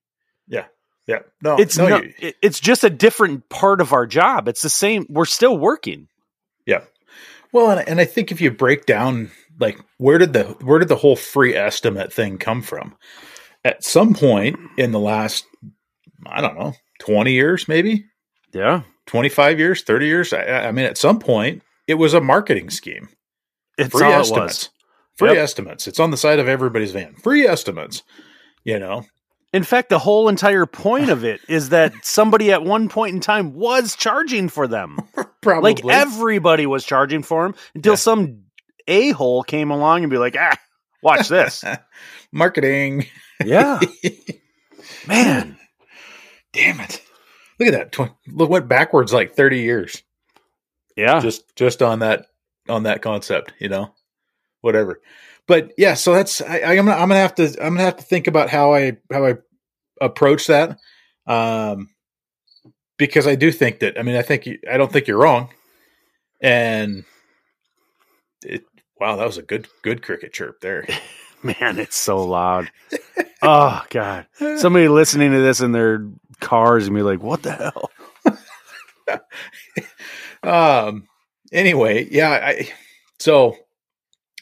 Yeah. 0.51 0.65
Yeah. 1.07 1.19
No, 1.41 1.55
it's 1.57 1.77
no, 1.79 1.87
no, 1.87 2.01
you- 2.19 2.33
it's 2.43 2.59
just 2.59 2.83
a 2.83 2.89
different 2.89 3.49
part 3.49 3.81
of 3.81 3.91
our 3.93 4.05
job. 4.05 4.47
It's 4.47 4.61
the 4.61 4.69
same. 4.69 5.07
We're 5.09 5.25
still 5.25 5.57
working. 5.57 6.07
Yeah. 6.67 6.81
Well, 7.51 7.71
and, 7.71 7.89
and 7.89 7.99
I 7.99 8.05
think 8.05 8.31
if 8.31 8.39
you 8.39 8.51
break 8.51 8.85
down 8.85 9.31
like 9.59 9.79
where 9.97 10.19
did 10.19 10.33
the 10.33 10.43
where 10.61 10.77
did 10.79 10.87
the 10.89 10.95
whole 10.95 11.15
free 11.15 11.55
estimate 11.55 12.13
thing 12.13 12.37
come 12.37 12.61
from? 12.61 12.95
At 13.65 13.83
some 13.83 14.13
point 14.13 14.57
in 14.77 14.91
the 14.91 14.99
last 14.99 15.45
I 16.27 16.39
don't 16.41 16.57
know, 16.57 16.73
20 16.99 17.31
years 17.33 17.67
maybe, 17.67 18.05
Yeah, 18.53 18.83
25 19.07 19.57
years, 19.59 19.81
30 19.81 20.05
years, 20.05 20.33
I, 20.33 20.43
I 20.67 20.71
mean 20.71 20.85
at 20.85 20.97
some 20.99 21.17
point 21.19 21.63
it 21.87 21.95
was 21.95 22.13
a 22.13 22.21
marketing 22.21 22.69
scheme. 22.69 23.09
it's 23.77 23.89
Free 23.91 24.05
all 24.05 24.13
estimates. 24.21 24.65
it. 24.65 24.69
Free 25.17 25.29
Yep. 25.29 25.37
estimates. 25.37 25.87
It's 25.87 25.99
on 25.99 26.11
the 26.11 26.17
side 26.17 26.39
of 26.39 26.47
everybody's 26.47 26.91
van. 26.91 27.15
Free 27.15 27.45
estimates. 27.47 28.03
You 28.63 28.77
know. 28.79 29.05
In 29.53 29.63
fact, 29.63 29.89
the 29.89 29.99
whole 29.99 30.29
entire 30.29 30.65
point 30.65 31.09
of 31.09 31.25
it 31.25 31.41
is 31.49 31.69
that 31.69 31.93
somebody 32.03 32.51
at 32.53 32.63
one 32.63 32.87
point 32.87 33.13
in 33.15 33.19
time 33.19 33.53
was 33.53 33.95
charging 33.95 34.47
for 34.47 34.67
them. 34.67 34.97
Probably 35.41 35.73
Like 35.73 35.85
everybody 35.85 36.65
was 36.65 36.85
charging 36.85 37.21
for 37.23 37.43
them 37.43 37.55
until 37.75 37.93
Yeah. 37.93 37.97
some 37.97 38.43
a 38.87 39.11
hole 39.11 39.43
came 39.43 39.69
along 39.71 40.03
and 40.03 40.09
be 40.09 40.17
like, 40.17 40.35
ah, 40.39 40.57
watch 41.03 41.27
this. 41.27 41.63
marketing. 42.31 43.05
yeah, 43.43 43.79
man. 45.07 45.57
Damn 46.53 46.79
it. 46.79 47.01
Look 47.59 47.73
at 47.73 47.93
that. 47.93 48.11
Look 48.27 48.49
went 48.49 48.67
backwards 48.67 49.13
like 49.13 49.33
30 49.35 49.59
years. 49.59 50.03
Yeah, 50.95 51.19
just 51.19 51.55
just 51.55 51.81
on 51.81 51.99
that 51.99 52.27
on 52.69 52.83
that 52.83 53.01
concept, 53.01 53.53
you 53.59 53.69
know, 53.69 53.93
whatever. 54.61 55.01
But 55.47 55.73
yeah, 55.77 55.95
so 55.95 56.13
that's 56.13 56.41
I, 56.41 56.61
I'm 56.61 56.85
gonna 56.85 56.91
I'm 56.91 57.09
gonna 57.09 57.15
have 57.15 57.35
to 57.35 57.45
I'm 57.61 57.73
gonna 57.73 57.83
have 57.83 57.97
to 57.97 58.03
think 58.03 58.27
about 58.27 58.49
how 58.49 58.73
I 58.73 58.97
how 59.11 59.25
I 59.25 59.35
approach 59.99 60.47
that, 60.47 60.77
um, 61.27 61.89
because 62.97 63.27
I 63.27 63.35
do 63.35 63.51
think 63.51 63.79
that 63.79 63.99
I 63.99 64.03
mean 64.03 64.15
I 64.15 64.21
think 64.21 64.45
you, 64.45 64.59
I 64.69 64.77
don't 64.77 64.91
think 64.91 65.07
you're 65.07 65.17
wrong, 65.17 65.49
and 66.39 67.03
it 68.43 68.63
wow 68.99 69.15
that 69.17 69.25
was 69.25 69.37
a 69.37 69.43
good 69.43 69.67
good 69.81 70.01
cricket 70.01 70.33
chirp 70.33 70.61
there. 70.61 70.85
man, 71.43 71.79
it's 71.79 71.97
so 71.97 72.23
loud. 72.23 72.71
oh 73.41 73.83
God, 73.89 74.27
somebody 74.57 74.87
listening 74.87 75.31
to 75.31 75.39
this 75.39 75.59
in 75.59 75.71
their 75.71 76.07
cars 76.39 76.87
and 76.87 76.95
be 76.95 77.01
like, 77.01 77.21
what 77.21 77.43
the 77.43 77.51
hell? 77.51 77.91
um 80.43 81.07
anyway 81.51 82.07
yeah 82.09 82.29
i 82.31 82.71
so 83.19 83.57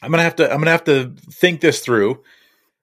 i'm 0.02 0.10
gonna 0.10 0.22
have 0.22 0.36
to 0.36 0.50
i'm 0.50 0.58
gonna 0.58 0.70
have 0.70 0.84
to 0.84 1.14
think 1.32 1.60
this 1.60 1.80
through 1.80 2.22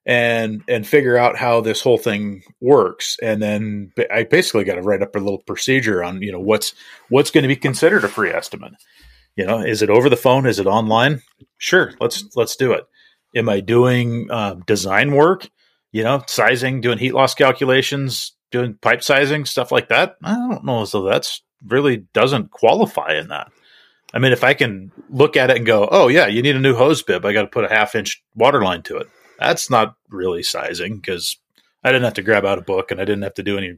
and 0.08 0.64
and 0.70 0.88
figure 0.88 1.18
out 1.18 1.38
how 1.38 1.60
this 1.60 1.82
whole 1.82 1.98
thing 1.98 2.42
works. 2.62 3.18
And 3.22 3.42
then 3.42 3.92
i 4.10 4.24
basically 4.24 4.64
got 4.64 4.76
to 4.76 4.82
write 4.82 5.04
up 5.04 5.16
a 5.16 5.20
little 5.20 5.44
procedure 5.44 6.04
on 6.04 6.22
you 6.22 6.32
know 6.32 6.40
what's 6.40 6.74
what's 7.10 7.30
going 7.30 7.44
to 7.44 7.50
be 7.50 7.58
considered 7.58 8.06
a 8.06 8.08
free 8.08 8.32
estimate. 8.32 8.74
You 9.36 9.46
know 9.46 9.60
is 9.60 9.82
it 9.84 9.92
over 9.92 10.10
the 10.10 10.16
phone? 10.16 10.48
Is 10.48 10.60
it 10.60 10.66
online? 10.66 11.22
Sure 11.58 11.94
let's 12.00 12.26
let's 12.36 12.56
do 12.56 12.72
it. 12.72 12.86
Am 13.36 13.50
i 13.50 13.60
doing 13.60 14.32
uh, 14.32 14.56
design 14.66 15.12
work? 15.12 15.50
You 15.92 16.04
know 16.04 16.24
sizing 16.26 16.80
doing 16.80 16.98
heat 16.98 17.14
loss 17.14 17.36
calculations 17.36 18.34
doing 18.50 18.76
pipe 18.82 19.04
sizing 19.04 19.44
stuff 19.44 19.74
like 19.74 19.90
that? 19.90 20.16
I 20.24 20.36
don't 20.36 20.64
know 20.64 20.86
so 20.86 21.04
that's 21.04 21.44
really 21.66 21.98
doesn't 22.14 22.52
qualify 22.52 23.16
in 23.16 23.28
that 23.28 23.52
i 24.14 24.20
mean 24.20 24.32
if 24.32 24.44
i 24.44 24.54
can 24.54 24.92
look 25.10 25.36
at 25.38 25.50
it 25.50 25.58
and 25.58 25.66
go 25.66 25.88
oh 25.92 26.08
yeah 26.08 26.28
you 26.28 26.42
need 26.42 26.56
a 26.56 26.60
new 26.60 26.76
hose 26.76 27.02
bib 27.04 27.26
i 27.26 27.34
got 27.34 27.42
to 27.42 27.48
put 27.48 27.66
a 27.66 27.70
half 27.70 27.96
inch 27.96 28.22
water 28.36 28.62
line 28.64 28.82
to 28.84 28.98
it 28.98 29.08
that's 29.40 29.70
not 29.70 29.96
really 30.10 30.44
sizing 30.44 30.96
because 30.98 31.38
i 31.84 31.90
didn't 31.92 32.04
have 32.06 32.14
to 32.16 32.22
grab 32.24 32.46
out 32.46 32.58
a 32.58 32.62
book 32.62 32.92
and 32.92 33.00
i 33.02 33.06
didn't 33.06 33.24
have 33.24 33.34
to 33.34 33.44
do 33.44 33.58
any 33.58 33.76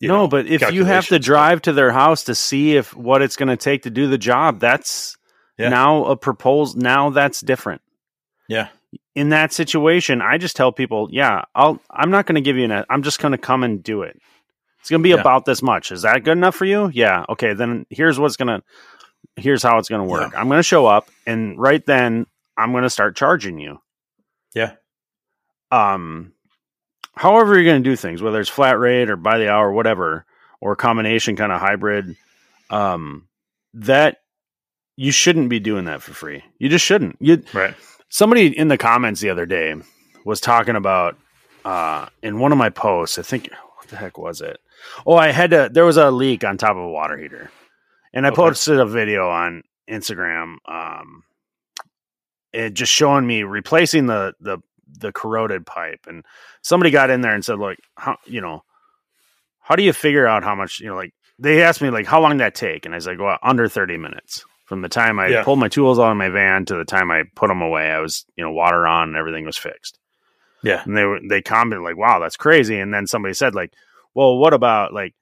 you 0.00 0.08
no, 0.08 0.16
know, 0.22 0.28
but 0.28 0.46
if 0.48 0.72
you 0.72 0.84
have 0.84 1.06
to 1.06 1.18
drive 1.20 1.62
to 1.62 1.72
their 1.72 1.92
house 1.92 2.24
to 2.24 2.34
see 2.34 2.76
if 2.76 2.94
what 2.96 3.22
it's 3.22 3.36
going 3.36 3.48
to 3.48 3.56
take 3.56 3.82
to 3.84 3.90
do 3.90 4.08
the 4.08 4.18
job, 4.18 4.58
that's 4.58 5.16
Yeah. 5.56 5.68
now 5.68 6.04
a 6.06 6.16
proposal. 6.16 6.80
Now 6.80 7.10
that's 7.10 7.40
different. 7.40 7.80
yeah 8.48 8.68
in 9.14 9.28
that 9.28 9.52
situation, 9.52 10.20
I 10.20 10.36
just 10.36 10.56
tell 10.56 10.72
people, 10.72 11.08
yeah, 11.12 11.42
I'll 11.54 11.80
I'm 11.90 12.10
not 12.10 12.26
going 12.26 12.34
to 12.34 12.40
give 12.40 12.56
you 12.56 12.64
an 12.64 12.84
I'm 12.90 13.02
just 13.04 13.20
going 13.20 13.32
to 13.32 13.38
come 13.38 13.62
and 13.62 13.82
do 13.82 14.02
it. 14.02 14.20
It's 14.80 14.90
going 14.90 15.00
to 15.00 15.04
be 15.04 15.10
Yeah. 15.14 15.20
about 15.20 15.44
this 15.44 15.62
much. 15.62 15.92
Is 15.92 16.02
that 16.02 16.24
good 16.24 16.36
enough 16.36 16.56
for 16.56 16.64
you? 16.64 16.90
Yeah. 16.92 17.24
Okay, 17.28 17.54
then 17.54 17.86
here's 17.88 18.18
what's 18.18 18.36
going 18.36 18.48
to 18.48 18.62
here's 19.36 19.62
how 19.62 19.78
it's 19.78 19.88
going 19.88 20.00
to 20.02 20.08
work. 20.08 20.32
I'm 20.36 20.48
going 20.48 20.58
to 20.58 20.62
show 20.62 20.86
up 20.86 21.08
and 21.26 21.58
right 21.58 21.84
then 21.86 22.26
I'm 22.56 22.72
going 22.72 22.84
to 22.84 22.90
start 22.90 23.16
charging 23.16 23.58
you. 23.58 23.80
Yeah. 24.54 24.72
Um 25.70 26.32
however 27.16 27.54
you're 27.54 27.64
going 27.64 27.82
to 27.82 27.88
do 27.90 27.96
things, 27.96 28.22
whether 28.22 28.40
it's 28.40 28.50
flat 28.50 28.78
rate 28.78 29.10
or 29.10 29.16
by 29.16 29.38
the 29.38 29.50
hour 29.50 29.72
whatever 29.72 30.24
or 30.60 30.76
combination 30.76 31.36
kind 31.36 31.52
of 31.52 31.60
hybrid 31.60 32.16
um 32.70 33.28
that 33.74 34.18
you 34.96 35.10
shouldn't 35.10 35.48
be 35.48 35.58
doing 35.60 35.86
that 35.86 36.02
for 36.02 36.12
free. 36.14 36.44
You 36.58 36.68
just 36.68 36.84
shouldn't. 36.84 37.16
You 37.20 37.42
Right. 37.52 37.74
somebody 38.08 38.56
in 38.56 38.68
the 38.68 38.78
comments 38.78 39.20
the 39.20 39.30
other 39.30 39.46
day 39.46 39.74
was 40.24 40.40
talking 40.40 40.76
about 40.76 41.16
uh 41.64 42.06
in 42.22 42.38
one 42.38 42.52
of 42.52 42.58
my 42.58 42.68
posts 42.70 43.18
i 43.18 43.22
think 43.22 43.48
what 43.76 43.88
the 43.88 43.96
heck 43.96 44.18
was 44.18 44.40
it 44.42 44.58
oh 45.06 45.14
i 45.16 45.30
had 45.32 45.50
to 45.50 45.68
there 45.72 45.84
was 45.86 45.96
a 45.96 46.10
leak 46.10 46.44
on 46.44 46.56
top 46.58 46.72
of 46.76 46.82
a 46.82 46.88
water 46.88 47.16
heater 47.16 47.50
and 48.14 48.24
i 48.26 48.30
Okay. 48.30 48.36
posted 48.36 48.78
a 48.80 48.86
video 48.86 49.28
on 49.28 49.62
instagram 49.90 50.56
um 50.66 51.22
it 52.52 52.74
just 52.74 52.92
showing 52.92 53.26
me 53.26 53.42
replacing 53.42 54.06
the 54.06 54.32
the 54.40 54.58
the 54.98 55.12
corroded 55.12 55.66
pipe 55.66 56.00
and 56.06 56.24
somebody 56.62 56.90
got 56.90 57.10
in 57.10 57.20
there 57.20 57.34
and 57.34 57.44
said 57.44 57.58
like 57.58 57.78
how 57.96 58.16
you 58.26 58.40
know 58.40 58.62
how 59.60 59.74
do 59.76 59.82
you 59.82 59.92
figure 59.92 60.26
out 60.26 60.44
how 60.44 60.54
much 60.54 60.80
you 60.80 60.86
know 60.86 60.94
like 60.94 61.12
they 61.38 61.62
asked 61.62 61.82
me 61.82 61.90
like 61.90 62.06
how 62.06 62.20
long 62.20 62.30
did 62.32 62.40
that 62.40 62.54
take 62.54 62.84
and 62.86 62.94
i 62.94 62.96
was 62.96 63.06
like 63.06 63.18
well 63.18 63.38
under 63.42 63.68
30 63.68 63.96
minutes 63.96 64.44
from 64.66 64.82
the 64.82 64.88
time 64.88 65.18
i 65.18 65.28
Yeah. 65.28 65.42
pulled 65.42 65.58
my 65.58 65.68
tools 65.68 65.98
out 65.98 66.10
of 66.12 66.16
my 66.16 66.28
van 66.28 66.64
to 66.66 66.76
the 66.76 66.84
time 66.84 67.10
i 67.10 67.24
put 67.34 67.48
them 67.48 67.60
away 67.62 67.90
i 67.90 67.98
was 67.98 68.24
you 68.36 68.44
know 68.44 68.52
water 68.52 68.86
on 68.86 69.08
and 69.08 69.16
everything 69.16 69.44
was 69.44 69.56
fixed 69.58 69.98
Yeah. 70.62 70.82
and 70.84 70.96
they 70.96 71.04
were 71.04 71.18
they 71.28 71.42
commented 71.42 71.82
like 71.82 71.96
wow 71.96 72.20
that's 72.20 72.36
crazy 72.36 72.78
and 72.78 72.94
then 72.94 73.06
somebody 73.06 73.34
said 73.34 73.54
like 73.54 73.72
well 74.14 74.38
what 74.38 74.54
about 74.54 74.92
like 74.94 75.14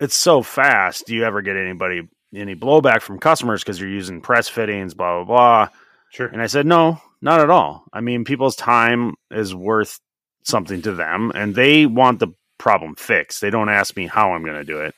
it's 0.00 0.14
so 0.14 0.42
fast 0.42 1.06
do 1.06 1.14
you 1.14 1.24
ever 1.24 1.42
get 1.42 1.56
anybody 1.56 2.08
any 2.34 2.54
blowback 2.54 3.00
from 3.00 3.18
customers 3.18 3.62
because 3.62 3.80
you're 3.80 3.88
using 3.88 4.20
press 4.20 4.48
fittings 4.48 4.94
blah 4.94 5.24
blah 5.24 5.24
blah 5.24 5.68
Sure. 6.10 6.26
and 6.28 6.40
I 6.40 6.46
said, 6.46 6.64
no, 6.64 7.00
not 7.20 7.40
at 7.40 7.50
all. 7.50 7.84
I 7.92 8.00
mean, 8.00 8.24
people's 8.24 8.56
time 8.56 9.14
is 9.30 9.54
worth 9.54 10.00
something 10.42 10.80
to 10.82 10.92
them 10.92 11.32
and 11.34 11.54
they 11.54 11.84
want 11.84 12.18
the 12.18 12.28
problem 12.56 12.94
fixed. 12.94 13.40
They 13.42 13.50
don't 13.50 13.68
ask 13.68 13.94
me 13.94 14.06
how 14.06 14.32
I'm 14.32 14.42
going 14.42 14.56
to 14.56 14.64
do 14.64 14.80
it. 14.80 14.94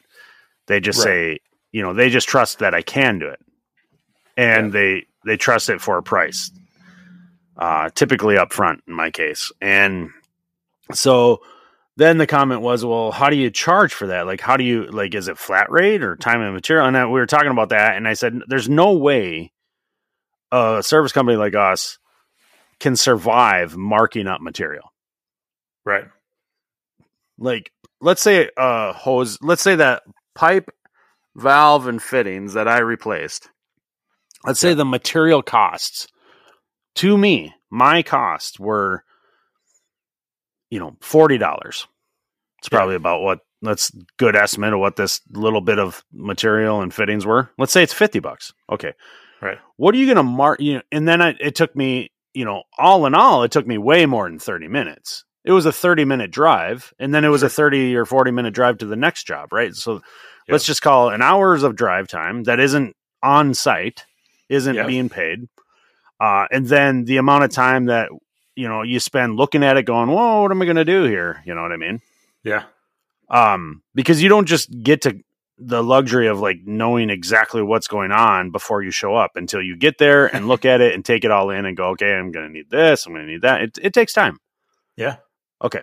They 0.69 0.78
just 0.78 1.00
Right. 1.00 1.04
say, 1.04 1.38
you 1.73 1.83
know, 1.83 1.95
they 1.95 2.11
just 2.11 2.28
trust 2.28 2.61
that 2.61 2.75
I 2.75 2.83
can 2.83 3.19
do 3.19 3.26
it. 3.26 3.40
And 4.37 4.73
they, 4.73 5.07
they 5.26 5.37
trust 5.37 5.69
it 5.69 5.80
for 5.80 5.99
a 5.99 6.02
price, 6.02 6.52
uh, 7.57 7.90
typically 7.95 8.38
up 8.38 8.52
front 8.52 8.83
in 8.87 8.95
my 8.95 9.11
case. 9.11 9.50
And 9.61 10.11
so 10.92 11.42
then 11.97 12.19
the 12.19 12.27
comment 12.27 12.63
was, 12.63 12.85
well, 12.85 13.11
how 13.11 13.31
do 13.31 13.37
you 13.37 13.51
charge 13.51 13.93
for 13.93 14.07
that? 14.07 14.27
Like, 14.27 14.41
how 14.41 14.57
do 14.57 14.65
you, 14.65 14.85
like, 14.85 15.15
is 15.15 15.29
it 15.29 15.39
flat 15.39 15.71
rate 15.71 16.03
or 16.03 16.17
time 16.17 16.41
and 16.41 16.55
material? 16.55 16.87
And 16.87 16.97
I, 16.97 17.07
we 17.07 17.21
were 17.21 17.27
talking 17.27 17.51
about 17.51 17.71
that. 17.71 17.97
And 17.97 18.09
I 18.09 18.15
said, 18.15 18.41
there's 18.47 18.69
no 18.69 18.93
way 18.93 19.53
a 20.53 20.83
service 20.83 21.13
company 21.13 21.37
like 21.37 21.55
us 21.55 21.99
can 22.79 22.97
survive 22.97 23.77
marking 23.77 24.27
up 24.27 24.41
material. 24.41 24.93
Right. 25.85 26.05
Like, 27.39 27.73
let's 28.01 28.23
say 28.23 28.51
a 28.57 28.93
hose, 28.93 29.39
let's 29.43 29.63
say 29.63 29.77
that 29.77 30.03
pipe, 30.35 30.71
valve, 31.35 31.87
and 31.87 32.03
fittings 32.03 32.55
that 32.55 32.69
I 32.69 32.79
replaced. 32.79 33.49
Let's 34.45 34.61
say 34.61 34.75
the 34.75 34.85
material 34.85 35.43
costs 35.43 36.09
to 36.97 37.17
me, 37.17 37.55
my 37.71 38.03
costs 38.03 38.59
were, 38.59 39.05
you 40.71 40.79
know, 40.79 40.97
forty 41.00 41.39
dollars. 41.39 41.87
It's 42.59 42.69
Yeah. 42.71 42.79
probably 42.79 42.95
about 42.97 43.23
what 43.23 43.41
that's 43.62 43.91
good 44.17 44.37
estimate 44.37 44.73
of 44.73 44.81
what 44.81 44.97
this 44.97 45.21
little 45.33 45.61
bit 45.61 45.79
of 45.79 46.03
material 46.12 46.81
and 46.81 46.93
fittings 46.95 47.27
were. 47.27 47.50
Let's 47.59 47.73
say 47.73 47.83
it's 47.83 47.93
fifty 47.93 48.21
bucks. 48.21 48.53
Okay, 48.71 48.93
Right. 49.43 49.59
what 49.77 49.95
are 49.95 49.99
you 49.99 50.07
going 50.07 50.17
to 50.17 50.23
mark 50.23 50.61
you 50.61 50.75
know, 50.77 50.83
and 50.93 51.07
then 51.09 51.21
I, 51.23 51.35
it 51.41 51.55
took 51.55 51.75
me 51.77 52.11
you 52.35 52.45
know 52.45 52.62
all 52.79 53.07
in 53.07 53.15
all 53.15 53.43
it 53.43 53.50
took 53.50 53.67
me 53.67 53.77
way 53.79 54.07
more 54.07 54.29
than 54.29 54.39
30 54.39 54.69
minutes 54.69 55.25
it 55.45 55.50
was 55.50 55.67
a 55.67 55.73
30 55.73 56.05
minute 56.05 56.31
drive 56.31 56.93
and 57.00 57.12
then 57.12 57.25
it 57.25 57.29
was 57.29 57.43
a 57.43 57.49
30 57.49 57.97
or 57.97 58.05
40 58.05 58.31
minute 58.31 58.55
drive 58.55 58.79
to 58.79 58.87
the 58.87 58.95
next 58.95 59.25
job 59.27 59.53
right 59.53 59.75
so 59.75 60.00
let's 60.49 60.65
just 60.65 60.81
call 60.81 61.09
it 61.09 61.15
an 61.17 61.23
hours 61.23 61.65
of 61.65 61.75
drive 61.75 62.07
time 62.07 62.45
that 62.45 62.61
isn't 62.61 62.95
on 63.21 63.53
site 63.53 64.05
isn't 64.49 64.77
Yeah. 64.77 64.87
being 64.87 65.09
paid 65.09 65.49
uh, 66.21 66.47
and 66.53 66.67
then 66.67 67.05
the 67.05 67.17
amount 67.17 67.43
of 67.43 67.50
time 67.50 67.87
that 67.87 68.11
you 68.61 68.69
know 68.69 68.83
you 68.83 69.00
spend 69.00 69.37
looking 69.37 69.64
at 69.64 69.76
it 69.76 69.85
going 69.85 70.09
whoa 70.11 70.43
what 70.43 70.50
am 70.50 70.61
i 70.62 70.64
going 70.64 70.76
to 70.76 70.85
do 70.85 71.05
here 71.05 71.43
you 71.47 71.55
know 71.55 71.62
what 71.62 71.73
i 71.73 71.76
mean 71.76 72.00
Yeah. 72.45 72.64
um, 73.29 73.83
because 73.95 74.23
you 74.23 74.29
don't 74.29 74.47
just 74.47 74.69
get 74.83 75.02
to 75.02 75.19
the 75.62 75.83
luxury 75.83 76.26
of 76.26 76.40
like 76.40 76.59
knowing 76.64 77.11
exactly 77.11 77.62
what's 77.62 77.87
going 77.87 78.12
on 78.12 78.50
before 78.50 78.83
you 78.83 78.90
show 78.90 79.14
up 79.14 79.33
until 79.37 79.61
you 79.61 79.76
get 79.76 79.99
there 79.99 80.26
and 80.35 80.49
look 80.49 80.64
at 80.64 80.81
it 80.81 80.95
and 80.95 81.05
take 81.05 81.23
it 81.23 81.31
all 81.31 81.50
in 81.50 81.67
and 81.67 81.76
go, 81.76 81.88
okay, 81.90 82.14
I'm 82.14 82.33
going 82.33 82.47
to 82.47 82.52
need 82.52 82.71
this, 82.71 83.05
I'm 83.05 83.12
going 83.12 83.26
to 83.26 83.33
need 83.33 83.43
that. 83.43 83.61
It, 83.61 83.79
it 83.83 83.93
takes 83.93 84.14
time. 84.14 84.38
Yeah. 84.97 85.17
Okay, 85.62 85.83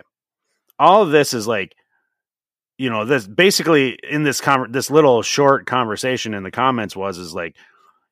all 0.80 1.02
of 1.02 1.10
this 1.10 1.32
is 1.32 1.46
like, 1.46 1.76
you 2.76 2.90
know, 2.90 3.04
this 3.04 3.26
basically 3.28 3.96
in 4.02 4.24
this 4.24 4.40
con- 4.40 4.72
this 4.72 4.90
little 4.90 5.22
short 5.22 5.66
conversation 5.66 6.34
in 6.34 6.42
the 6.42 6.50
comments 6.50 6.96
was 6.96 7.16
is 7.16 7.32
like, 7.32 7.54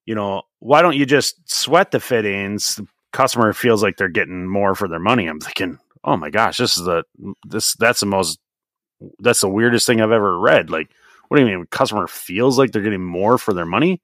you 0.05 0.15
know, 0.15 0.43
why 0.61 0.83
don't 0.83 0.97
you 0.97 1.05
just 1.05 1.51
sweat 1.51 1.91
the 1.91 1.99
fittings? 1.99 2.81
Customer 3.17 3.55
feels 3.55 3.83
like 3.83 3.97
they're 3.97 4.11
getting 4.11 4.47
more 4.47 4.75
for 4.75 4.89
their 4.89 4.99
money. 4.99 5.27
I'm 5.27 5.41
thinking, 5.41 5.79
oh 6.05 6.19
my 6.19 6.29
gosh, 6.29 6.59
this 6.59 6.77
is 6.77 6.85
the 6.85 7.03
this 7.47 7.73
that's 7.77 8.01
the 8.01 8.07
most 8.07 8.39
that's 9.21 9.41
the 9.41 9.49
weirdest 9.49 9.87
thing 9.87 10.03
I've 10.03 10.13
ever 10.13 10.39
read. 10.39 10.69
Like, 10.69 10.91
what 11.29 11.39
do 11.39 11.43
you 11.43 11.51
mean? 11.51 11.67
Customer 11.71 12.09
feels 12.09 12.59
like 12.59 12.73
they're 12.73 12.83
getting 12.83 13.03
more 13.03 13.39
for 13.39 13.55
their 13.55 13.65
money? 13.65 14.03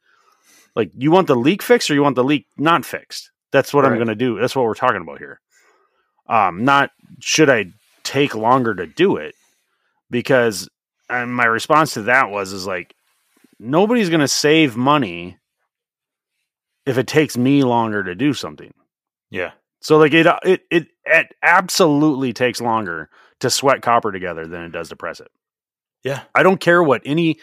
Like, 0.74 0.92
you 0.96 1.10
want 1.10 1.26
the 1.26 1.36
leak 1.36 1.60
fixed 1.60 1.90
or 1.90 1.94
you 1.94 2.02
want 2.02 2.16
the 2.16 2.24
leak 2.24 2.46
not 2.56 2.86
fixed? 2.86 3.30
That's 3.50 3.74
what 3.74 3.84
I'm 3.84 3.96
going 3.96 4.06
to 4.06 4.14
do. 4.14 4.40
That's 4.40 4.56
what 4.56 4.64
we're 4.64 4.72
talking 4.72 5.02
about 5.02 5.18
here. 5.18 5.40
Um, 6.26 6.64
not 6.64 6.88
should 7.20 7.50
I 7.50 7.66
take 8.04 8.34
longer 8.34 8.74
to 8.74 8.86
do 8.86 9.16
it 9.16 9.34
because 10.10 10.70
and 11.10 11.34
my 11.34 11.44
response 11.44 11.92
to 11.94 12.02
that 12.04 12.30
was 12.30 12.54
is 12.54 12.66
like 12.66 12.94
nobody's 13.60 14.08
going 14.08 14.20
to 14.20 14.28
save 14.28 14.74
money 14.74 15.36
if 16.86 16.96
it 16.96 17.06
takes 17.06 17.36
me 17.36 17.62
longer 17.62 18.02
to 18.02 18.14
do 18.14 18.32
something. 18.32 18.72
Yeah. 19.32 19.52
So 19.80 19.98
like 19.98 20.12
it 20.14 20.26
it 20.44 20.60
it, 20.70 20.86
it 21.04 21.26
absolutely 21.42 22.32
takes 22.32 22.60
longer 22.60 23.08
to 23.40 23.50
sweat 23.50 23.82
copper 23.82 24.12
together 24.12 24.46
than 24.46 24.62
it 24.62 24.72
does 24.72 24.90
to 24.90 24.96
press 24.96 25.18
it. 25.20 25.28
Yeah. 26.04 26.22
I 26.34 26.42
don't 26.44 26.60
care 26.60 26.82
what 26.82 27.02
any 27.04 27.38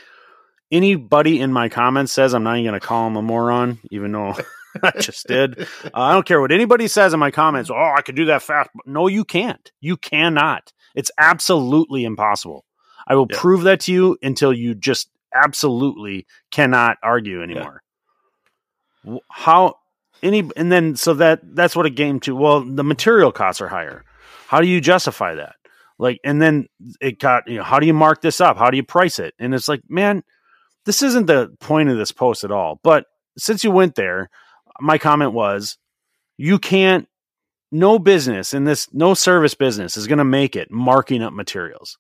anybody 0.72 1.40
in 1.42 1.52
my 1.52 1.68
comments 1.70 2.14
says. 2.14 2.34
I'm 2.34 2.44
not 2.44 2.58
even 2.58 2.72
going 2.72 2.80
to 2.80 2.86
call 2.86 3.08
him 3.08 3.16
a 3.16 3.22
moron, 3.22 3.80
even 3.92 4.12
though 4.12 4.36
I 4.84 4.92
just 5.00 5.28
did. 5.28 5.60
Uh, 5.84 5.90
I 5.94 6.14
don't 6.14 6.26
care 6.28 6.40
what 6.40 6.52
anybody 6.52 6.88
says 6.88 7.14
in 7.14 7.20
my 7.20 7.32
comments. 7.32 7.70
Oh, 7.72 7.76
I 7.98 8.02
could 8.02 8.16
do 8.16 8.26
that 8.26 8.44
fast. 8.44 8.70
No, 8.86 9.08
you 9.08 9.26
can't. 9.26 9.72
You 9.82 9.98
cannot. 9.98 10.72
It's 10.96 11.12
absolutely 11.18 12.04
impossible. 12.06 12.66
I 13.08 13.16
will 13.16 13.28
Yeah. 13.30 13.40
prove 13.40 13.64
that 13.64 13.80
to 13.82 13.92
you 13.94 14.18
until 14.22 14.54
you 14.54 14.76
just 14.76 15.10
absolutely 15.34 16.28
cannot 16.52 16.98
argue 17.02 17.42
anymore. 17.42 17.82
W- 19.04 19.22
How 19.32 19.76
any 20.24 20.50
and 20.56 20.72
then 20.72 20.96
so 20.96 21.14
that 21.16 21.42
that's 21.56 21.76
what 21.76 21.86
it 21.86 21.96
came 21.96 22.20
to. 22.22 22.36
Well, 22.36 22.62
the 22.62 22.84
material 22.84 23.32
costs 23.32 23.62
are 23.62 23.68
higher. 23.68 24.04
How 24.48 24.62
do 24.62 24.68
you 24.68 24.82
justify 24.82 25.36
that? 25.36 25.56
Like, 25.98 26.20
and 26.24 26.42
then 26.42 26.68
it 27.02 27.20
got 27.20 27.48
you 27.48 27.58
know, 27.58 27.64
how 27.64 27.80
do 27.80 27.88
you 27.88 27.94
mark 27.94 28.22
this 28.22 28.42
up? 28.42 28.58
How 28.58 28.70
do 28.70 28.78
you 28.78 28.84
price 28.84 29.20
it? 29.20 29.34
And 29.40 29.54
it's 29.54 29.68
like, 29.68 29.82
man, 29.90 30.24
this 30.86 31.02
isn't 31.04 31.28
the 31.28 31.50
point 31.60 31.90
of 31.90 31.98
this 31.98 32.12
post 32.12 32.44
at 32.44 32.52
all. 32.52 32.80
But 32.84 33.06
since 33.38 33.64
you 33.64 33.72
went 33.72 33.96
there, 33.96 34.30
my 34.80 34.98
comment 34.98 35.34
was, 35.34 35.78
you 36.38 36.60
can't. 36.60 37.08
No 37.72 38.00
business 38.00 38.56
in 38.56 38.64
this, 38.64 38.92
no 38.94 39.14
service 39.14 39.54
business 39.54 39.96
is 39.96 40.08
going 40.08 40.18
to 40.18 40.24
make 40.24 40.56
it 40.56 40.72
marking 40.72 41.22
up 41.22 41.34
materials. 41.34 42.00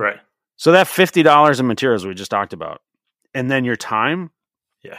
Right. 0.00 0.18
So 0.56 0.72
that 0.72 0.88
fifty 0.88 1.22
dollars 1.22 1.60
in 1.60 1.68
materials 1.68 2.04
we 2.04 2.12
just 2.12 2.32
talked 2.32 2.52
about, 2.52 2.80
and 3.32 3.48
then 3.48 3.64
your 3.64 3.76
time, 3.76 4.32
Yeah. 4.82 4.98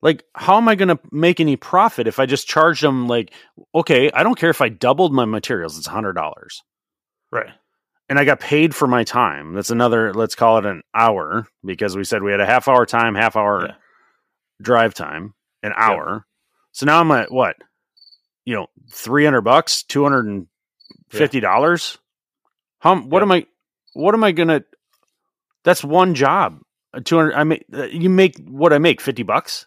Like, 0.00 0.24
how 0.34 0.56
am 0.58 0.68
I 0.68 0.74
going 0.76 0.88
to 0.88 0.98
make 1.10 1.40
any 1.40 1.56
profit 1.56 2.06
if 2.06 2.18
I 2.20 2.26
just 2.26 2.46
charge 2.46 2.80
them? 2.80 3.08
Like, 3.08 3.32
okay, 3.74 4.10
I 4.12 4.22
don't 4.22 4.38
care 4.38 4.50
if 4.50 4.60
I 4.60 4.68
doubled 4.68 5.12
my 5.12 5.24
materials; 5.24 5.76
it's 5.76 5.88
a 5.88 5.90
hundred 5.90 6.12
dollars, 6.14 6.62
Right. 7.32 7.50
and 8.08 8.18
I 8.18 8.24
got 8.24 8.38
paid 8.40 8.74
for 8.76 8.86
my 8.86 9.02
time. 9.04 9.54
That's 9.54 9.70
another. 9.70 10.14
Let's 10.14 10.36
call 10.36 10.58
it 10.58 10.66
an 10.66 10.82
hour 10.94 11.48
because 11.64 11.96
we 11.96 12.04
said 12.04 12.22
we 12.22 12.30
had 12.30 12.40
a 12.40 12.46
half 12.46 12.68
hour 12.68 12.86
time, 12.86 13.14
half 13.16 13.34
hour 13.36 13.66
Yeah. 13.66 13.74
drive 14.62 14.94
time, 14.94 15.34
an 15.64 15.72
hour. 15.76 16.24
So 16.72 16.86
now 16.86 17.00
I'm 17.00 17.10
at 17.10 17.32
what? 17.32 17.56
You 18.44 18.54
know, 18.54 18.66
three 18.92 19.24
hundred 19.24 19.42
bucks, 19.42 19.82
two 19.82 20.04
hundred 20.04 20.26
and 20.26 20.46
fifty 21.10 21.40
dollars. 21.40 21.98
How? 22.78 22.96
What 23.00 23.22
am 23.22 23.32
I? 23.32 23.46
What 23.94 24.14
am 24.14 24.22
I 24.22 24.30
gonna? 24.30 24.62
That's 25.64 25.82
one 25.82 26.14
job. 26.14 26.60
Two 27.04 27.16
hundred. 27.16 27.34
I 27.34 27.42
make. 27.44 27.64
uh, 27.74 27.86
You 27.86 28.08
make 28.08 28.38
what 28.46 28.72
I 28.72 28.78
make. 28.78 29.00
Fifty 29.00 29.24
bucks. 29.24 29.66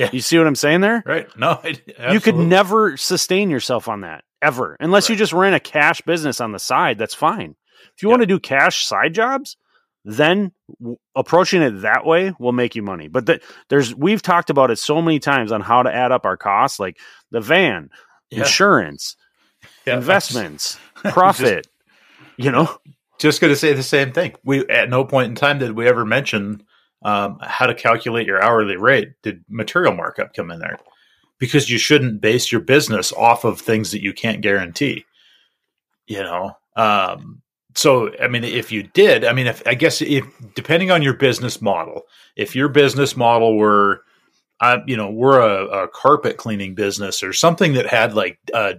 Yeah. 0.00 0.10
You 0.12 0.20
see 0.20 0.38
what 0.38 0.46
I'm 0.46 0.54
saying 0.54 0.80
there? 0.80 1.02
Right. 1.04 1.28
No, 1.36 1.60
I, 1.62 1.78
You 2.12 2.20
could 2.20 2.36
never 2.36 2.96
sustain 2.96 3.50
yourself 3.50 3.86
on 3.86 4.00
that 4.00 4.24
ever, 4.40 4.76
unless 4.80 5.08
you 5.10 5.16
just 5.16 5.32
ran 5.34 5.52
a 5.54 5.60
cash 5.60 6.00
business 6.00 6.40
on 6.40 6.52
the 6.52 6.58
side. 6.58 6.96
That's 6.98 7.14
fine. 7.14 7.54
If 7.96 8.02
you 8.02 8.08
Yeah. 8.08 8.12
want 8.12 8.22
to 8.22 8.26
do 8.26 8.38
cash 8.40 8.86
side 8.86 9.12
jobs, 9.14 9.56
then 10.06 10.52
w- 10.80 10.96
approaching 11.14 11.60
it 11.60 11.82
that 11.82 12.06
way 12.06 12.32
will 12.38 12.52
make 12.52 12.74
you 12.74 12.82
money. 12.82 13.08
But 13.08 13.26
the, 13.26 13.40
there's 13.68 13.94
we've 13.94 14.22
talked 14.22 14.48
about 14.48 14.70
it 14.70 14.78
so 14.78 15.02
many 15.02 15.18
times 15.18 15.52
on 15.52 15.60
how 15.60 15.82
to 15.82 15.94
add 15.94 16.12
up 16.12 16.24
our 16.24 16.38
costs, 16.38 16.80
like 16.80 16.96
the 17.30 17.42
van, 17.42 17.90
Yeah. 18.30 18.38
insurance, 18.40 19.16
Yeah, 19.86 19.96
investments, 19.98 20.78
profit. 21.10 21.66
you 22.38 22.50
know, 22.50 22.74
just 23.18 23.42
going 23.42 23.52
to 23.52 23.56
say 23.58 23.74
the 23.74 23.82
same 23.82 24.12
thing. 24.12 24.34
We 24.44 24.66
at 24.70 24.88
no 24.88 25.04
point 25.04 25.28
in 25.28 25.34
time 25.34 25.58
did 25.58 25.72
we 25.72 25.86
ever 25.86 26.06
mention 26.06 26.62
um, 27.02 27.38
how 27.42 27.66
to 27.66 27.74
calculate 27.74 28.26
your 28.26 28.42
hourly 28.42 28.76
rate. 28.76 29.12
Did 29.22 29.44
material 29.48 29.94
markup 29.94 30.34
come 30.34 30.50
in 30.50 30.58
there? 30.58 30.78
Because 31.38 31.70
you 31.70 31.78
shouldn't 31.78 32.20
base 32.20 32.52
your 32.52 32.60
business 32.60 33.12
off 33.12 33.44
of 33.44 33.60
things 33.60 33.92
that 33.92 34.02
you 34.02 34.12
can't 34.12 34.42
guarantee. 34.42 35.04
You 36.06 36.22
know, 36.22 36.52
um, 36.76 37.40
so 37.74 38.10
I 38.20 38.28
mean, 38.28 38.44
if 38.44 38.72
you 38.72 38.82
did, 38.82 39.24
I 39.24 39.32
mean, 39.32 39.46
if 39.46 39.62
I 39.66 39.74
guess 39.74 40.02
if 40.02 40.24
depending 40.54 40.90
on 40.90 41.02
your 41.02 41.14
business 41.14 41.62
model, 41.62 42.02
if 42.36 42.54
your 42.56 42.68
business 42.68 43.16
model 43.16 43.56
were, 43.56 44.02
uh, 44.60 44.78
you 44.86 44.96
know, 44.96 45.10
we're 45.10 45.40
a, 45.40 45.84
a 45.84 45.88
carpet 45.88 46.36
cleaning 46.36 46.74
business 46.74 47.22
or 47.22 47.32
something 47.32 47.74
that 47.74 47.86
had 47.86 48.14
like 48.14 48.38
a, 48.52 48.74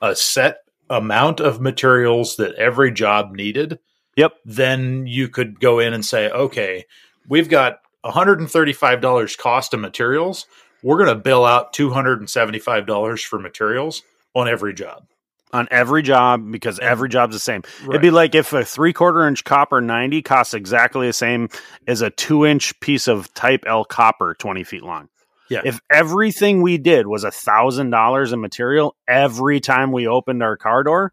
a 0.00 0.14
set 0.14 0.58
amount 0.88 1.40
of 1.40 1.60
materials 1.60 2.36
that 2.36 2.54
every 2.54 2.92
job 2.92 3.32
needed, 3.32 3.78
Yep. 4.16 4.34
then 4.44 5.06
you 5.06 5.28
could 5.28 5.58
go 5.58 5.78
in 5.78 5.94
and 5.94 6.04
say, 6.04 6.28
okay, 6.30 6.84
we've 7.28 7.48
got 7.48 7.80
$135 8.04 9.38
cost 9.38 9.74
of 9.74 9.80
materials. 9.80 10.46
We're 10.82 10.98
going 10.98 11.14
to 11.16 11.20
bill 11.22 11.44
out 11.44 11.72
$275 11.74 13.24
for 13.24 13.38
materials 13.38 14.02
on 14.34 14.48
every 14.48 14.74
job. 14.74 15.04
on 15.52 15.68
every 15.70 16.02
job 16.02 16.50
because 16.50 16.78
every 16.78 17.08
job's 17.08 17.34
the 17.34 17.38
same. 17.38 17.62
Right. 17.82 17.90
It'd 17.90 18.02
be 18.02 18.10
like 18.10 18.34
if 18.34 18.52
a 18.52 18.64
three 18.64 18.92
quarter 18.92 19.26
inch 19.28 19.44
copper 19.44 19.80
90 19.80 20.22
costs 20.22 20.54
exactly 20.54 21.06
the 21.06 21.12
same 21.12 21.48
as 21.86 22.00
a 22.00 22.10
two 22.10 22.46
inch 22.46 22.78
piece 22.80 23.06
of 23.06 23.32
type 23.34 23.64
L 23.66 23.84
copper 23.84 24.34
20 24.38 24.64
feet 24.64 24.82
long. 24.82 25.08
Yeah. 25.50 25.60
If 25.64 25.78
everything 25.90 26.62
we 26.62 26.78
did 26.78 27.06
was 27.06 27.24
a 27.24 27.30
thousand 27.30 27.90
dollars 27.90 28.32
in 28.32 28.40
material 28.40 28.96
every 29.06 29.60
time 29.60 29.92
we 29.92 30.06
opened 30.06 30.42
our 30.42 30.56
car 30.56 30.82
door, 30.82 31.12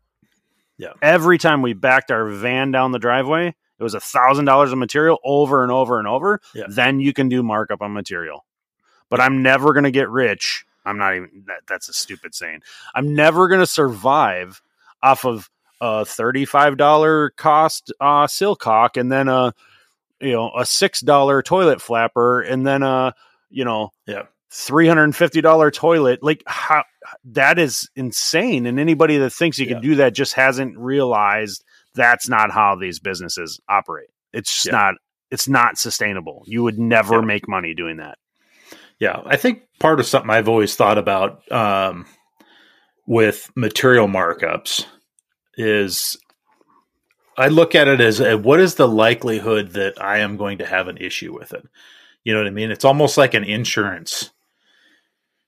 Yeah. 0.78 0.94
every 1.02 1.38
time 1.38 1.62
we 1.62 1.74
backed 1.74 2.10
our 2.10 2.30
van 2.30 2.72
down 2.72 2.94
the 2.94 3.00
driveway, 3.00 3.54
it 3.80 3.84
was 3.84 3.94
a 3.94 4.00
thousand 4.00 4.46
dollars 4.46 4.72
of 4.72 4.78
material 4.78 5.18
over 5.24 5.64
and 5.64 5.72
over 5.72 6.00
and 6.00 6.08
over. 6.08 6.42
Yeah. 6.54 6.66
Then 6.68 7.00
you 7.00 7.14
can 7.14 7.30
do 7.30 7.42
markup 7.44 7.82
on 7.82 7.94
material. 7.94 8.46
But 9.10 9.20
I'm 9.22 9.42
never 9.42 9.74
going 9.74 9.86
to 9.86 9.92
get 9.92 10.10
rich. 10.10 10.66
I'm 10.86 10.98
not 10.98 11.16
even 11.16 11.44
that, 11.48 11.62
that's 11.68 11.90
a 11.90 11.94
stupid 11.94 12.36
saying. 12.36 12.62
I'm 12.94 13.14
never 13.16 13.48
going 13.48 13.60
to 13.62 13.66
survive 13.68 14.62
off 15.02 15.26
of 15.26 15.50
a 15.82 16.04
$35 16.04 17.30
cost 17.38 17.94
uh 18.02 18.28
silcock 18.28 19.00
and 19.00 19.10
then 19.10 19.30
a 19.30 19.54
you 20.20 20.34
know 20.34 20.50
a 20.50 20.64
$6 20.64 21.44
toilet 21.46 21.82
flapper 21.82 22.42
and 22.42 22.68
then 22.68 22.84
a 22.84 23.14
you 23.50 23.64
know 23.64 23.92
Yeah. 24.06 24.24
$350 24.52 25.74
toilet 25.74 26.22
like 26.24 26.44
how 26.46 26.84
that 27.26 27.58
is 27.60 27.90
insane 27.96 28.66
and 28.66 28.80
anybody 28.80 29.18
that 29.18 29.30
thinks 29.32 29.58
you 29.58 29.66
Yeah. 29.68 29.74
can 29.74 29.82
do 29.82 29.96
that 29.96 30.14
just 30.14 30.34
hasn't 30.34 30.78
realized 30.78 31.64
that's 31.96 32.30
not 32.30 32.52
how 32.52 32.76
these 32.76 33.00
businesses 33.00 33.60
operate 33.70 34.10
it's 34.34 34.66
Yeah. 34.66 34.72
not 34.74 34.96
it's 35.32 35.48
not 35.48 35.78
sustainable 35.78 36.44
you 36.46 36.64
would 36.64 36.80
never 36.80 37.16
Yeah. 37.16 37.22
make 37.26 37.48
money 37.48 37.74
doing 37.74 37.98
that 37.98 38.18
Yeah, 39.00 39.22
I 39.26 39.38
think 39.38 39.64
part 39.80 40.00
of 40.00 40.06
something 40.06 40.30
I've 40.30 40.50
always 40.50 40.76
thought 40.76 40.98
about 40.98 41.50
um, 41.52 42.06
with 43.08 43.50
material 43.56 44.08
markups 44.08 44.86
is 45.56 46.18
I 47.38 47.48
look 47.48 47.74
at 47.76 47.88
it 47.88 48.02
as 48.02 48.20
a, 48.20 48.38
what 48.38 48.60
is 48.60 48.76
the 48.76 48.88
likelihood 48.88 49.72
that 49.72 50.02
I 50.02 50.18
am 50.20 50.36
going 50.36 50.58
to 50.58 50.66
have 50.66 50.90
an 50.90 50.98
issue 50.98 51.34
with 51.34 51.54
it. 51.54 51.66
You 52.26 52.34
know 52.34 52.40
what 52.42 52.48
I 52.48 52.52
mean? 52.52 52.70
It's 52.72 52.84
almost 52.84 53.18
like 53.18 53.34
an 53.34 53.46
insurance 53.46 54.32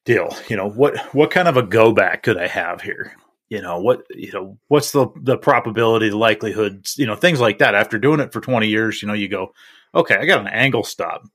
deal. 0.05 0.33
You 0.47 0.55
know 0.55 0.69
what 0.69 0.97
what 1.13 1.31
kind 1.31 1.47
of 1.49 1.57
a 1.57 1.63
go 1.63 1.91
back 1.91 2.23
could 2.23 2.37
I 2.37 2.47
have 2.47 2.81
here? 2.81 3.13
You 3.51 3.61
know 3.61 3.81
what 3.81 4.05
you 4.09 4.31
know 4.31 4.57
what's 4.69 4.91
the 4.91 5.07
the 5.23 5.37
probability, 5.37 6.07
the 6.07 6.15
likelihood, 6.17 6.87
you 6.95 7.05
know 7.05 7.17
things 7.17 7.41
like 7.41 7.57
that. 7.59 7.75
After 7.75 7.99
doing 7.99 8.21
it 8.21 8.31
for 8.31 8.39
twenty 8.39 8.69
years, 8.69 9.01
you 9.01 9.09
know 9.09 9.13
you 9.13 9.27
go, 9.27 9.51
okay, 9.93 10.15
I 10.15 10.25
got 10.25 10.39
an 10.39 10.47
angle 10.47 10.85
stop. 10.85 11.27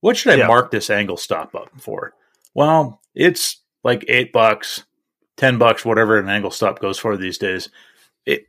What 0.00 0.16
should 0.16 0.32
I 0.32 0.36
Yeah. 0.36 0.46
mark 0.46 0.70
this 0.70 0.88
angle 0.88 1.18
stop 1.18 1.54
up 1.54 1.68
for? 1.78 2.14
Well, 2.54 3.02
it's 3.14 3.60
like 3.84 4.02
eight 4.08 4.32
bucks, 4.32 4.84
ten 5.36 5.58
bucks, 5.58 5.84
whatever 5.84 6.18
an 6.18 6.30
angle 6.30 6.50
stop 6.50 6.78
goes 6.80 6.96
for 6.98 7.18
these 7.18 7.36
days. 7.36 7.68
It, 8.24 8.46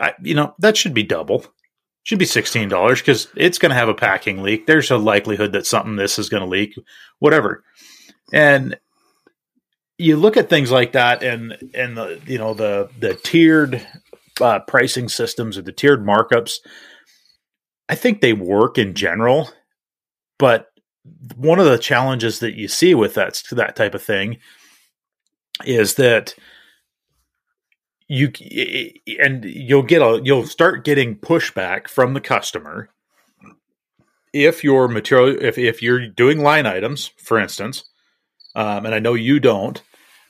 I, 0.00 0.14
you 0.20 0.34
know, 0.34 0.52
that 0.58 0.76
should 0.76 0.92
be 0.92 1.04
double. 1.04 1.46
Should 2.02 2.18
be 2.18 2.24
sixteen 2.24 2.68
dollars 2.68 3.00
because 3.00 3.28
it's 3.36 3.58
going 3.58 3.70
to 3.70 3.76
have 3.76 3.88
a 3.88 3.94
packing 3.94 4.42
leak. 4.42 4.66
There's 4.66 4.90
a 4.90 4.96
likelihood 4.98 5.52
that 5.52 5.66
something 5.66 5.94
this 5.94 6.18
is 6.18 6.28
going 6.28 6.42
to 6.42 6.48
leak, 6.48 6.74
whatever. 7.20 7.62
And 8.32 8.76
you 10.00 10.16
look 10.16 10.36
at 10.36 10.48
things 10.48 10.70
like 10.70 10.92
that, 10.92 11.22
and 11.22 11.56
and 11.74 11.96
the 11.96 12.20
you 12.26 12.38
know 12.38 12.54
the 12.54 12.88
the 12.98 13.14
tiered 13.14 13.86
uh, 14.40 14.60
pricing 14.60 15.08
systems 15.08 15.58
or 15.58 15.62
the 15.62 15.72
tiered 15.72 16.04
markups. 16.04 16.54
I 17.88 17.94
think 17.94 18.20
they 18.20 18.32
work 18.32 18.78
in 18.78 18.94
general, 18.94 19.50
but 20.38 20.68
one 21.36 21.58
of 21.58 21.66
the 21.66 21.78
challenges 21.78 22.38
that 22.38 22.54
you 22.54 22.66
see 22.66 22.94
with 22.94 23.14
that 23.14 23.42
that 23.52 23.76
type 23.76 23.94
of 23.94 24.02
thing 24.02 24.38
is 25.64 25.94
that 25.94 26.34
you 28.08 28.32
and 29.20 29.44
you'll 29.44 29.82
get 29.82 30.02
a 30.02 30.20
you'll 30.24 30.46
start 30.46 30.84
getting 30.84 31.16
pushback 31.16 31.88
from 31.88 32.14
the 32.14 32.20
customer 32.20 32.88
if 34.32 34.64
your 34.64 34.88
material 34.88 35.36
if 35.40 35.58
if 35.58 35.82
you're 35.82 36.08
doing 36.08 36.40
line 36.40 36.66
items 36.66 37.12
for 37.18 37.38
instance 37.38 37.84
um, 38.54 38.84
and 38.84 38.94
i 38.94 38.98
know 38.98 39.14
you 39.14 39.38
don't 39.38 39.82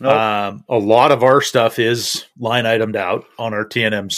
um, 0.02 0.64
a 0.68 0.78
lot 0.78 1.12
of 1.12 1.22
our 1.22 1.40
stuff 1.40 1.78
is 1.78 2.24
line 2.38 2.64
itemed 2.64 2.96
out 2.96 3.26
on 3.38 3.52
our 3.54 3.64
tnm 3.64 4.14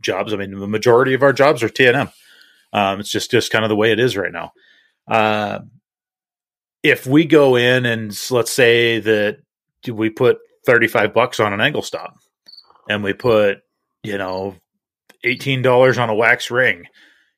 jobs. 0.00 0.32
I 0.32 0.36
mean 0.36 0.58
the 0.58 0.66
majority 0.66 1.14
of 1.14 1.22
our 1.22 1.32
jobs 1.32 1.62
are 1.62 1.68
tnm 1.68 2.12
um, 2.72 3.00
it's 3.00 3.10
just 3.10 3.30
just 3.30 3.50
kind 3.50 3.64
of 3.64 3.68
the 3.68 3.76
way 3.76 3.90
it 3.90 3.98
is 3.98 4.16
right 4.16 4.32
now. 4.32 4.52
Uh, 5.08 5.60
if 6.82 7.06
we 7.06 7.24
go 7.24 7.56
in 7.56 7.86
and 7.86 8.16
let's 8.30 8.52
say 8.52 9.00
that 9.00 9.38
we 9.90 10.10
put 10.10 10.38
35 10.66 11.14
bucks 11.14 11.40
on 11.40 11.52
an 11.52 11.60
angle 11.60 11.82
stop 11.82 12.16
and 12.88 13.02
we 13.02 13.12
put 13.12 13.58
you 14.02 14.18
know 14.18 14.54
$18 15.24 16.00
on 16.00 16.10
a 16.10 16.14
wax 16.14 16.50
ring 16.50 16.84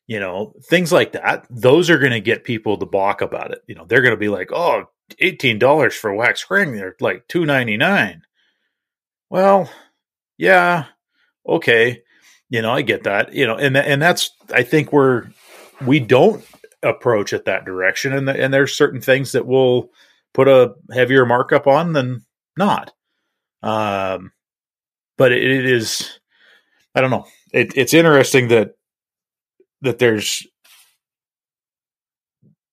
you 0.07 0.19
know 0.19 0.53
things 0.65 0.91
like 0.91 1.11
that 1.13 1.45
those 1.49 1.89
are 1.89 1.99
going 1.99 2.11
to 2.11 2.19
get 2.19 2.43
people 2.43 2.77
to 2.77 2.85
balk 2.85 3.21
about 3.21 3.51
it. 3.51 3.61
You 3.67 3.75
know 3.75 3.85
they're 3.85 4.01
going 4.01 4.13
to 4.13 4.17
be 4.17 4.29
like 4.29 4.51
oh 4.51 4.85
$18 5.21 5.93
for 5.93 6.09
a 6.09 6.15
wax 6.15 6.45
ring 6.49 6.73
they're 6.73 6.95
like 6.99 7.27
299 7.27 8.21
well 9.29 9.69
yeah 10.37 10.85
okay 11.47 12.01
you 12.49 12.61
know 12.61 12.71
i 12.71 12.81
get 12.81 13.03
that 13.03 13.33
you 13.33 13.45
know 13.45 13.55
and 13.55 13.75
and 13.77 14.01
that's 14.01 14.31
i 14.53 14.63
think 14.63 14.91
we're 14.91 15.27
we 15.85 15.99
don't 15.99 16.43
approach 16.83 17.33
it 17.33 17.45
that 17.45 17.65
direction 17.65 18.13
and 18.13 18.27
the, 18.27 18.41
and 18.41 18.53
there's 18.53 18.75
certain 18.75 19.01
things 19.01 19.33
that 19.33 19.45
we'll 19.45 19.89
put 20.33 20.47
a 20.47 20.75
heavier 20.93 21.25
markup 21.25 21.67
on 21.67 21.93
than 21.93 22.25
not. 22.57 22.93
Um 23.61 24.31
but 25.17 25.31
it, 25.31 25.43
it 25.43 25.65
is 25.65 26.19
i 26.95 27.01
don't 27.01 27.11
know. 27.11 27.25
It, 27.51 27.73
it's 27.75 27.93
interesting 27.93 28.49
that 28.49 28.75
that 29.81 29.99
there's 29.99 30.45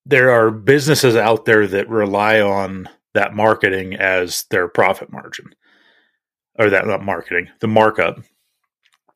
there 0.07 0.31
are 0.31 0.49
businesses 0.51 1.17
out 1.17 1.43
there 1.43 1.67
that 1.67 1.89
rely 1.89 2.39
on 2.39 2.87
that 3.13 3.33
marketing 3.33 3.95
as 3.95 4.45
their 4.51 4.69
profit 4.69 5.11
margin 5.11 5.53
or 6.57 6.69
that 6.69 6.87
not 6.87 7.03
marketing 7.03 7.49
the 7.59 7.67
markup 7.67 8.19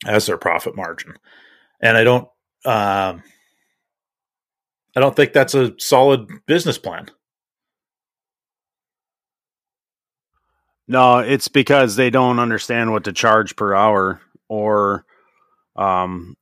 as 0.05 0.25
their 0.25 0.37
profit 0.37 0.75
margin. 0.75 1.13
And 1.81 1.97
i 1.97 2.03
don't 2.03 2.27
um 2.65 3.23
i 4.95 4.99
don't 4.99 5.15
think 5.15 5.31
that's 5.33 5.55
a 5.55 5.73
solid 5.79 6.27
business 6.45 6.77
plan. 6.77 7.07
No, 10.87 11.19
it's 11.19 11.47
because 11.47 11.95
they 11.95 12.09
don't 12.09 12.39
understand 12.39 12.91
what 12.91 13.05
to 13.05 13.13
charge 13.13 13.55
per 13.55 13.73
hour 13.73 14.19
or 14.49 15.05
um 15.77 16.35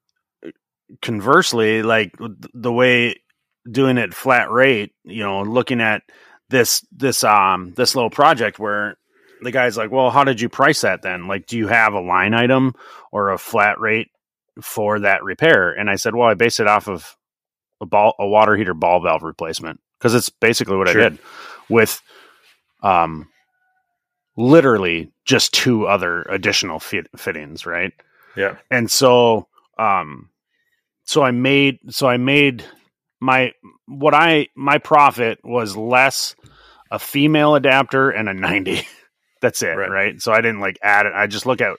conversely 1.04 1.84
like 1.84 2.16
the 2.54 2.74
way 2.74 3.16
doing 3.70 3.98
it 3.98 4.14
flat 4.14 4.50
rate, 4.52 4.94
you 5.04 5.24
know, 5.24 5.42
looking 5.42 5.82
at 5.82 6.04
this 6.50 6.86
this 6.92 7.24
um 7.24 7.74
this 7.76 7.96
little 7.96 8.10
project 8.10 8.60
where 8.60 8.98
the 9.42 9.52
guy's 9.52 9.78
like, 9.78 9.92
"Well, 9.92 10.10
how 10.10 10.24
did 10.24 10.42
you 10.42 10.50
price 10.50 10.82
that 10.82 11.02
then? 11.02 11.28
Like 11.28 11.46
do 11.46 11.58
you 11.58 11.68
have 11.68 11.94
a 11.94 12.00
line 12.02 12.34
item 12.34 12.74
or 13.12 13.30
a 13.30 13.38
flat 13.38 13.80
rate 13.80 14.10
for 14.62 15.00
that 15.00 15.24
repair?" 15.24 15.72
And 15.72 15.90
I 15.90 15.96
said, 15.96 16.16
"Well, 16.16 16.30
I 16.30 16.34
base 16.34 16.60
it 16.60 16.68
off 16.68 16.88
of 16.88 17.16
a 17.82 17.86
ball 17.86 18.16
a 18.20 18.28
water 18.28 18.56
heater 18.56 18.74
ball 18.74 19.02
valve 19.02 19.24
replacement 19.24 19.80
because 19.98 20.16
it's 20.16 20.30
basically 20.30 20.78
what 20.78 20.88
Sure. 20.90 21.02
I 21.02 21.10
did 21.10 21.20
with 21.70 22.02
um, 22.82 23.28
literally 24.36 25.12
just 25.26 25.54
two 25.54 25.88
other 25.88 26.24
additional 26.24 26.80
fit, 26.80 27.08
fittings, 27.18 27.66
right? 27.66 27.94
Yeah. 28.36 28.58
And 28.72 28.90
so, 28.90 29.48
um, 29.78 30.30
so 31.04 31.24
I 31.24 31.32
made, 31.32 31.80
so 31.90 32.08
I 32.08 32.18
made 32.18 32.64
my, 33.20 33.54
what 33.88 34.14
I, 34.14 34.48
my 34.56 34.78
profit 34.78 35.40
was 35.44 35.76
less 35.78 36.36
a 36.92 37.00
female 37.00 37.56
adapter 37.56 38.10
and 38.10 38.28
a 38.30 38.34
90. 38.34 38.88
That's 39.42 39.62
it. 39.62 39.68
Right. 39.76 39.90
Right. 39.90 40.22
So 40.22 40.32
I 40.34 40.42
didn't 40.42 40.60
like 40.60 40.78
add 40.82 41.06
it. 41.06 41.14
I 41.16 41.28
just 41.28 41.46
look 41.46 41.62
at 41.62 41.78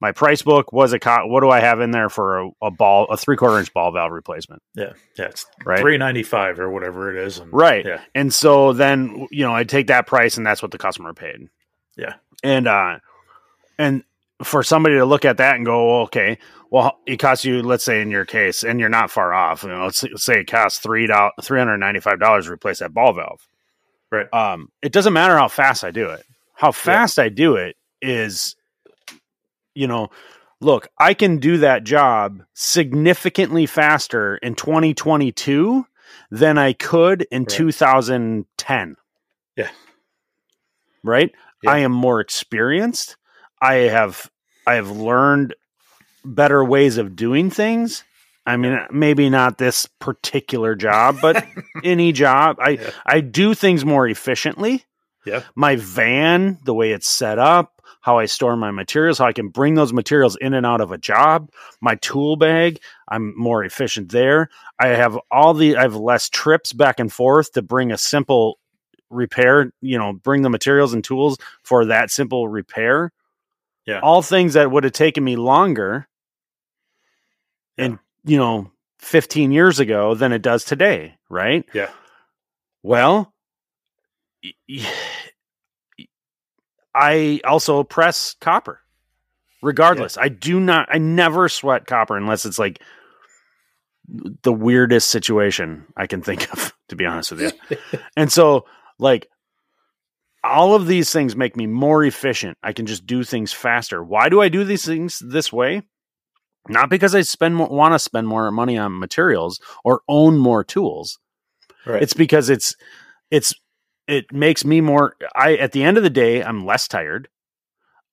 my 0.00 0.12
price 0.12 0.42
book 0.42 0.72
was 0.72 0.92
a, 0.92 0.98
co- 0.98 1.26
what 1.26 1.40
do 1.40 1.48
I 1.50 1.60
have 1.60 1.80
in 1.80 1.90
there 1.90 2.08
for 2.08 2.38
a, 2.40 2.50
a 2.62 2.70
ball, 2.70 3.06
a 3.06 3.16
three 3.16 3.36
quarter 3.36 3.58
inch 3.58 3.72
ball 3.72 3.90
valve 3.92 4.12
replacement? 4.12 4.62
Yeah. 4.74 4.92
Yeah. 5.16 5.26
It's 5.26 5.46
Right. 5.64 5.80
three 5.80 5.96
ninety 5.98 6.22
five 6.22 6.60
or 6.60 6.70
whatever 6.70 7.10
it 7.16 7.24
is. 7.26 7.38
And, 7.38 7.52
Right. 7.52 7.84
Yeah. 7.84 8.00
And 8.14 8.32
so 8.32 8.72
then, 8.72 9.26
you 9.30 9.44
know, 9.44 9.54
I 9.54 9.64
take 9.64 9.86
that 9.88 10.06
price 10.06 10.36
and 10.36 10.46
that's 10.46 10.62
what 10.62 10.70
the 10.70 10.78
customer 10.78 11.14
paid. 11.14 11.48
Yeah. 11.96 12.14
And, 12.44 12.68
uh, 12.68 12.98
and 13.78 14.04
for 14.44 14.62
somebody 14.62 14.96
to 14.96 15.04
look 15.04 15.24
at 15.24 15.38
that 15.38 15.56
and 15.56 15.64
go, 15.66 15.86
well, 15.86 16.02
okay, 16.02 16.38
well, 16.70 16.98
it 17.06 17.16
costs 17.18 17.44
you, 17.44 17.62
let's 17.62 17.84
say 17.84 18.02
in 18.02 18.10
your 18.10 18.24
case, 18.24 18.62
and 18.62 18.78
you're 18.78 18.88
not 18.88 19.10
far 19.10 19.32
off, 19.32 19.62
you 19.62 19.70
know, 19.70 19.84
let's, 19.84 20.02
let's 20.02 20.24
say 20.24 20.40
it 20.40 20.50
costs 20.50 20.78
three 20.78 21.06
dollars, 21.06 21.32
$395 21.40 22.44
to 22.44 22.52
replace 22.52 22.78
that 22.80 22.92
ball 22.92 23.12
valve. 23.14 23.46
Right. 24.10 24.32
Um, 24.32 24.70
it 24.82 24.92
doesn't 24.92 25.12
matter 25.12 25.36
how 25.36 25.48
fast 25.48 25.84
I 25.84 25.90
do 25.90 26.10
it. 26.10 26.24
How 26.54 26.72
fast 26.72 27.18
I 27.18 27.28
do 27.28 27.56
it 27.56 27.76
is, 28.02 28.56
you 29.74 29.86
know, 29.86 30.08
look, 30.60 30.88
I 30.98 31.14
can 31.14 31.38
do 31.38 31.58
that 31.58 31.84
job 31.84 32.42
significantly 32.54 33.66
faster 33.66 34.36
in 34.38 34.54
2022 34.54 35.86
than 36.30 36.58
I 36.58 36.72
could 36.72 37.26
in 37.30 37.42
Right. 37.42 37.48
2010. 37.48 38.96
Yeah. 39.56 39.68
Right? 41.04 41.32
Yeah. 41.62 41.70
I 41.70 41.78
am 41.78 41.92
more 41.92 42.20
experienced. 42.20 43.16
I 43.60 43.74
have 43.74 44.30
I 44.66 44.74
have 44.74 44.90
learned 44.90 45.54
better 46.34 46.64
ways 46.64 46.98
of 46.98 47.16
doing 47.16 47.50
things. 47.50 48.04
I 48.46 48.56
mean, 48.56 48.78
maybe 48.90 49.28
not 49.28 49.58
this 49.58 49.86
particular 49.98 50.74
job, 50.74 51.18
but 51.20 51.46
any 51.84 52.12
job. 52.12 52.56
I 52.60 52.70
Yeah. 52.70 52.90
I 53.04 53.20
do 53.20 53.54
things 53.54 53.84
more 53.84 54.08
efficiently. 54.08 54.84
Yeah. 55.26 55.42
My 55.54 55.76
van, 55.76 56.58
the 56.64 56.72
way 56.72 56.92
it's 56.92 57.08
set 57.08 57.38
up, 57.38 57.82
how 58.00 58.18
I 58.18 58.24
store 58.24 58.56
my 58.56 58.70
materials, 58.70 59.18
how 59.18 59.26
I 59.26 59.34
can 59.34 59.48
bring 59.48 59.74
those 59.74 59.92
materials 59.92 60.36
in 60.40 60.54
and 60.54 60.64
out 60.64 60.80
of 60.80 60.92
a 60.92 60.98
job, 60.98 61.50
my 61.82 61.96
tool 61.96 62.36
bag, 62.36 62.80
I'm 63.06 63.36
more 63.36 63.64
efficient 63.64 64.10
there. 64.12 64.48
I 64.80 64.88
have 64.88 65.18
all 65.30 65.52
the 65.52 65.76
I 65.76 65.82
have 65.82 65.96
less 65.96 66.30
trips 66.30 66.72
back 66.72 67.00
and 67.00 67.12
forth 67.12 67.52
to 67.52 67.62
bring 67.62 67.92
a 67.92 67.98
simple 67.98 68.58
repair, 69.10 69.72
you 69.82 69.98
know, 69.98 70.14
bring 70.14 70.40
the 70.40 70.50
materials 70.50 70.94
and 70.94 71.04
tools 71.04 71.36
for 71.62 71.84
that 71.86 72.10
simple 72.10 72.48
repair. 72.48 73.12
Yeah. 73.84 74.00
All 74.00 74.22
things 74.22 74.54
that 74.54 74.70
would 74.70 74.84
have 74.84 74.94
taken 74.94 75.22
me 75.22 75.36
longer 75.36 76.07
and 77.78 77.98
you 78.24 78.36
know, 78.36 78.70
15 78.98 79.52
years 79.52 79.80
ago 79.80 80.14
than 80.14 80.32
it 80.32 80.42
does 80.42 80.64
today, 80.64 81.14
right? 81.30 81.64
Yeah. 81.72 81.90
Well, 82.82 83.32
I 86.94 87.40
also 87.44 87.84
press 87.84 88.34
copper. 88.40 88.80
Regardless, 89.60 90.16
I 90.16 90.28
do 90.28 90.60
not. 90.60 90.88
I 90.92 90.98
never 90.98 91.48
sweat 91.48 91.86
copper 91.86 92.16
unless 92.16 92.46
it's 92.46 92.60
like 92.60 92.80
the 94.42 94.52
weirdest 94.52 95.08
situation 95.08 95.86
I 95.96 96.06
can 96.06 96.22
think 96.22 96.52
of. 96.52 96.74
To 96.88 96.96
be 96.96 97.04
honest 97.04 97.32
with 97.32 97.42
you, 97.42 97.98
and 98.16 98.32
so 98.32 98.64
like 98.98 99.28
all 100.42 100.74
of 100.74 100.86
these 100.86 101.12
things 101.12 101.36
make 101.36 101.54
me 101.54 101.66
more 101.66 102.02
efficient. 102.02 102.56
I 102.62 102.72
can 102.72 102.86
just 102.86 103.04
do 103.04 103.22
things 103.24 103.52
faster. 103.52 104.02
Why 104.02 104.30
do 104.30 104.40
I 104.40 104.48
do 104.48 104.64
these 104.64 104.86
things 104.86 105.22
this 105.22 105.52
way? 105.52 105.82
Not 106.68 106.90
because 106.90 107.14
I 107.14 107.22
spend 107.22 107.58
want 107.58 107.94
to 107.94 107.98
spend 107.98 108.28
more 108.28 108.50
money 108.50 108.76
on 108.76 108.98
materials 108.98 109.60
or 109.84 110.02
own 110.08 110.36
more 110.36 110.64
tools. 110.64 111.18
Right. 111.86 112.02
It's 112.02 112.14
because 112.14 112.50
it's 112.50 112.76
it's 113.30 113.54
it 114.06 114.32
makes 114.32 114.64
me 114.64 114.80
more 114.80 115.16
I 115.34 115.56
at 115.56 115.72
the 115.72 115.82
end 115.82 115.96
of 115.96 116.02
the 116.02 116.10
day 116.10 116.42
I'm 116.42 116.66
less 116.66 116.88
tired. 116.88 117.28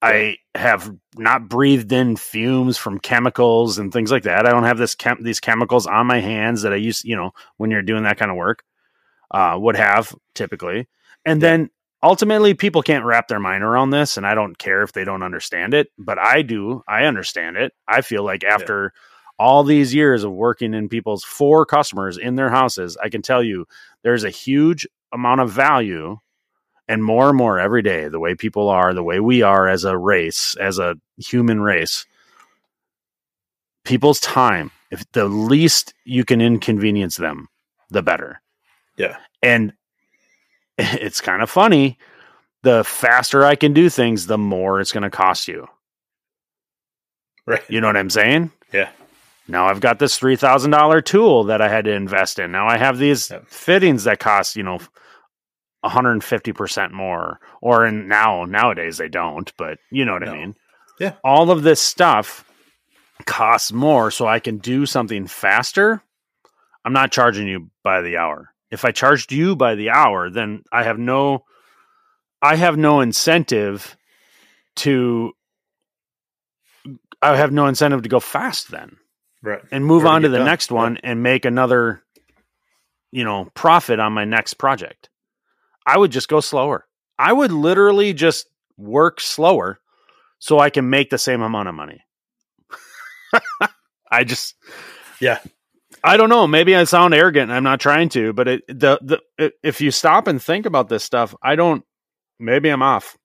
I 0.01 0.37
have 0.53 0.93
not 1.17 1.49
breathed 1.49 1.91
in 1.91 2.15
fumes 2.15 2.77
from 2.77 2.99
chemicals 2.99 3.77
and 3.77 3.91
things 3.91 4.11
like 4.11 4.23
that. 4.23 4.45
I 4.45 4.51
don't 4.51 4.63
have 4.63 4.77
this 4.77 4.93
chem- 4.93 5.23
these 5.23 5.39
chemicals 5.39 5.87
on 5.87 6.05
my 6.07 6.19
hands 6.19 6.61
that 6.61 6.73
I 6.73 6.77
use, 6.77 7.03
you 7.03 7.15
know, 7.15 7.31
when 7.57 7.71
you're 7.71 7.81
doing 7.81 8.03
that 8.03 8.17
kind 8.17 8.31
of 8.31 8.37
work. 8.37 8.63
Uh 9.31 9.57
would 9.59 9.75
have 9.75 10.13
typically. 10.35 10.87
And 11.25 11.41
then 11.41 11.69
ultimately 12.05 12.53
people 12.53 12.83
can't 12.83 13.03
wrap 13.03 13.27
their 13.27 13.39
mind 13.39 13.63
around 13.63 13.89
this 13.89 14.15
and 14.15 14.27
I 14.27 14.35
don't 14.35 14.57
care 14.57 14.83
if 14.83 14.93
they 14.93 15.03
don't 15.03 15.23
understand 15.23 15.73
it, 15.73 15.91
but 15.97 16.19
I 16.19 16.43
do. 16.43 16.83
I 16.87 17.05
understand 17.05 17.57
it. 17.57 17.73
I 17.87 18.01
feel 18.01 18.23
like 18.23 18.43
after 18.43 18.93
all 19.39 19.63
these 19.63 19.93
years 19.93 20.23
of 20.23 20.31
working 20.31 20.75
in 20.75 20.87
people's 20.87 21.23
four 21.23 21.65
customers 21.65 22.19
in 22.19 22.35
their 22.35 22.51
houses, 22.51 22.95
I 23.03 23.09
can 23.09 23.23
tell 23.23 23.41
you 23.41 23.65
there's 24.03 24.23
a 24.23 24.29
huge 24.29 24.87
amount 25.11 25.41
of 25.41 25.51
value 25.51 26.17
and 26.87 27.03
more 27.03 27.29
and 27.29 27.37
more 27.37 27.59
every 27.59 27.81
day, 27.81 28.07
the 28.07 28.19
way 28.19 28.35
people 28.35 28.69
are, 28.69 28.93
the 28.93 29.03
way 29.03 29.19
we 29.19 29.41
are 29.41 29.67
as 29.67 29.83
a 29.83 29.97
race, 29.97 30.55
as 30.61 30.77
a 30.77 30.95
human 31.17 31.59
race, 31.59 32.05
people's 33.83 34.19
time, 34.19 34.69
if 34.91 35.11
the 35.13 35.25
least 35.25 35.95
you 36.03 36.23
can 36.23 36.39
inconvenience 36.39 37.15
them, 37.17 37.47
the 37.89 38.03
better. 38.03 38.43
Yeah. 38.95 39.17
And 39.41 39.73
it's 41.01 41.21
kind 41.21 41.41
of 41.41 41.49
funny. 41.49 41.97
The 42.63 42.83
faster 42.83 43.45
I 43.45 43.55
can 43.55 43.73
do 43.73 43.89
things, 43.89 44.27
the 44.27 44.37
more 44.37 44.79
it's 44.81 44.91
going 44.91 45.03
to 45.03 45.09
cost 45.09 45.47
you. 45.47 45.67
Right. 47.45 47.61
You 47.69 47.79
know 47.81 47.87
what 47.87 47.97
I'm 47.97 48.09
saying? 48.09 48.51
Yeah. 48.73 48.89
Now 49.47 49.67
I've 49.67 49.79
got 49.81 49.99
this 49.99 50.17
three 50.17 50.35
thousand 50.35 50.71
dollar 50.71 51.01
tool 51.01 51.43
that 51.45 51.61
I 51.61 51.69
had 51.69 51.85
to 51.85 51.91
invest 51.93 52.39
in. 52.39 52.51
Now 52.51 52.67
I 52.67 52.77
have 52.77 52.97
these 52.97 53.29
Yep. 53.29 53.47
fittings 53.47 54.05
that 54.05 54.19
cost 54.19 54.55
you 54.55 54.63
know 54.63 54.79
150 55.81 56.51
percent 56.53 56.91
more. 56.91 57.39
Or 57.61 57.85
in 57.85 58.07
now 58.07 58.45
nowadays 58.45 58.97
they 58.97 59.09
don't, 59.09 59.51
but 59.57 59.77
you 59.91 60.03
know 60.05 60.13
what 60.13 60.23
No. 60.23 60.31
I 60.31 60.37
mean. 60.37 60.55
Yeah. 60.99 61.13
All 61.23 61.51
of 61.51 61.61
this 61.61 61.79
stuff 61.81 62.49
costs 63.27 63.71
more, 63.71 64.09
so 64.09 64.25
I 64.25 64.39
can 64.39 64.57
do 64.57 64.87
something 64.87 65.27
faster. 65.27 66.01
I'm 66.83 66.93
not 66.93 67.11
charging 67.11 67.47
you 67.47 67.69
by 67.83 68.01
the 68.01 68.17
hour. 68.17 68.51
If 68.71 68.85
I 68.85 68.91
charged 68.91 69.31
you 69.31 69.55
by 69.55 69.75
the 69.75 69.89
hour, 69.91 70.29
then 70.29 70.63
I 70.71 70.83
have 70.83 70.99
no 70.99 71.45
I 72.41 72.55
have 72.55 72.77
no 72.77 73.01
incentive 73.01 73.97
to 74.77 75.33
I 77.21 77.35
have 77.37 77.51
no 77.51 77.67
incentive 77.67 78.03
to 78.03 78.09
go 78.09 78.19
fast 78.19 78.69
then 78.71 78.97
Right. 79.43 79.61
and 79.71 79.85
move 79.85 80.05
Or 80.05 80.07
on 80.07 80.21
to 80.23 80.29
get 80.29 80.33
the 80.33 80.39
done. 80.39 80.45
next 80.45 80.71
one 80.71 80.97
and 81.03 81.23
make 81.23 81.45
another 81.45 82.03
you 83.11 83.23
know 83.23 83.49
profit 83.55 83.99
on 83.99 84.13
my 84.13 84.25
next 84.25 84.55
project 84.55 85.09
i 85.85 85.97
would 85.97 86.11
just 86.11 86.27
go 86.27 86.39
slower 86.41 86.87
i 87.19 87.31
would 87.33 87.51
literally 87.51 88.13
just 88.13 88.47
work 88.77 89.21
slower 89.21 89.79
so 90.39 90.59
i 90.59 90.69
can 90.69 90.89
make 90.89 91.09
the 91.09 91.17
same 91.17 91.41
amount 91.41 91.69
of 91.69 91.75
money 91.75 92.01
i 94.11 94.23
just 94.23 94.55
Yeah. 95.21 95.39
I 96.05 96.17
don't 96.17 96.29
know 96.29 96.47
maybe 96.47 96.75
i 96.75 96.83
sound 96.83 97.13
arrogant 97.13 97.49
and 97.49 97.53
i'm 97.53 97.63
not 97.63 97.79
trying 97.79 98.09
to 98.09 98.33
but 98.33 98.47
it 98.47 98.67
the, 98.67 98.99
the 99.01 99.19
it, 99.37 99.53
if 99.63 99.81
you 99.81 99.91
stop 99.91 100.27
and 100.27 100.41
think 100.41 100.65
about 100.65 100.89
this 100.89 101.03
stuff 101.03 101.35
i 101.41 101.55
don't 101.55 101.83
maybe 102.39 102.69
i'm 102.69 102.81
off 102.81 103.17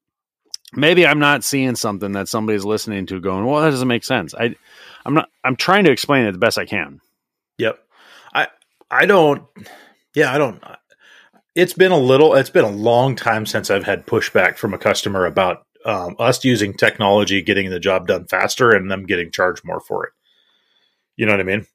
maybe 0.74 1.06
i'm 1.06 1.18
not 1.18 1.44
seeing 1.44 1.76
something 1.76 2.12
that 2.12 2.28
somebody's 2.28 2.64
listening 2.64 3.06
to 3.06 3.20
going 3.20 3.44
well 3.44 3.62
that 3.62 3.70
doesn't 3.70 3.88
make 3.88 4.04
sense 4.04 4.34
i 4.34 4.54
i'm 5.04 5.14
not 5.14 5.28
i'm 5.44 5.56
trying 5.56 5.84
to 5.84 5.90
explain 5.90 6.24
it 6.26 6.32
the 6.32 6.38
best 6.38 6.58
i 6.58 6.64
can 6.64 7.00
Yep. 7.60 7.78
I 8.34 8.48
I 8.90 9.06
don't 9.06 9.42
yeah, 10.14 10.34
I 10.34 10.38
don't 10.38 10.62
it's 11.54 11.74
been 11.74 11.92
a 11.92 11.98
little 11.98 12.34
it's 12.34 12.50
been 12.50 12.64
a 12.64 12.70
long 12.70 13.14
time 13.14 13.44
since 13.44 13.70
I've 13.70 13.84
had 13.84 14.06
pushback 14.06 14.56
from 14.56 14.72
a 14.72 14.78
customer 14.78 15.26
about 15.26 15.66
um, 15.84 16.16
us 16.18 16.44
using 16.44 16.74
technology 16.74 17.42
getting 17.42 17.70
the 17.70 17.80
job 17.80 18.06
done 18.06 18.26
faster 18.26 18.70
and 18.70 18.90
them 18.90 19.06
getting 19.06 19.30
charged 19.30 19.64
more 19.64 19.80
for 19.80 20.06
it. 20.06 20.12
You 21.16 21.26
know 21.26 21.32
what 21.32 21.40
I 21.40 21.44
mean? 21.44 21.66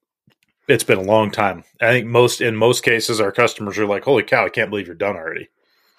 It's 0.68 0.84
been 0.84 0.98
a 0.98 1.04
long 1.04 1.32
time. 1.32 1.64
I 1.82 1.92
think 1.92 2.08
most 2.08 2.42
in 2.42 2.56
most 2.56 2.84
cases 2.84 3.20
our 3.22 3.32
customers 3.32 3.78
are 3.78 3.86
like, 3.86 4.04
"Holy 4.04 4.24
cow, 4.24 4.46
I 4.46 4.50
can't 4.50 4.70
believe 4.70 4.88
you're 4.88 4.96
done 4.96 5.16
already." 5.16 5.50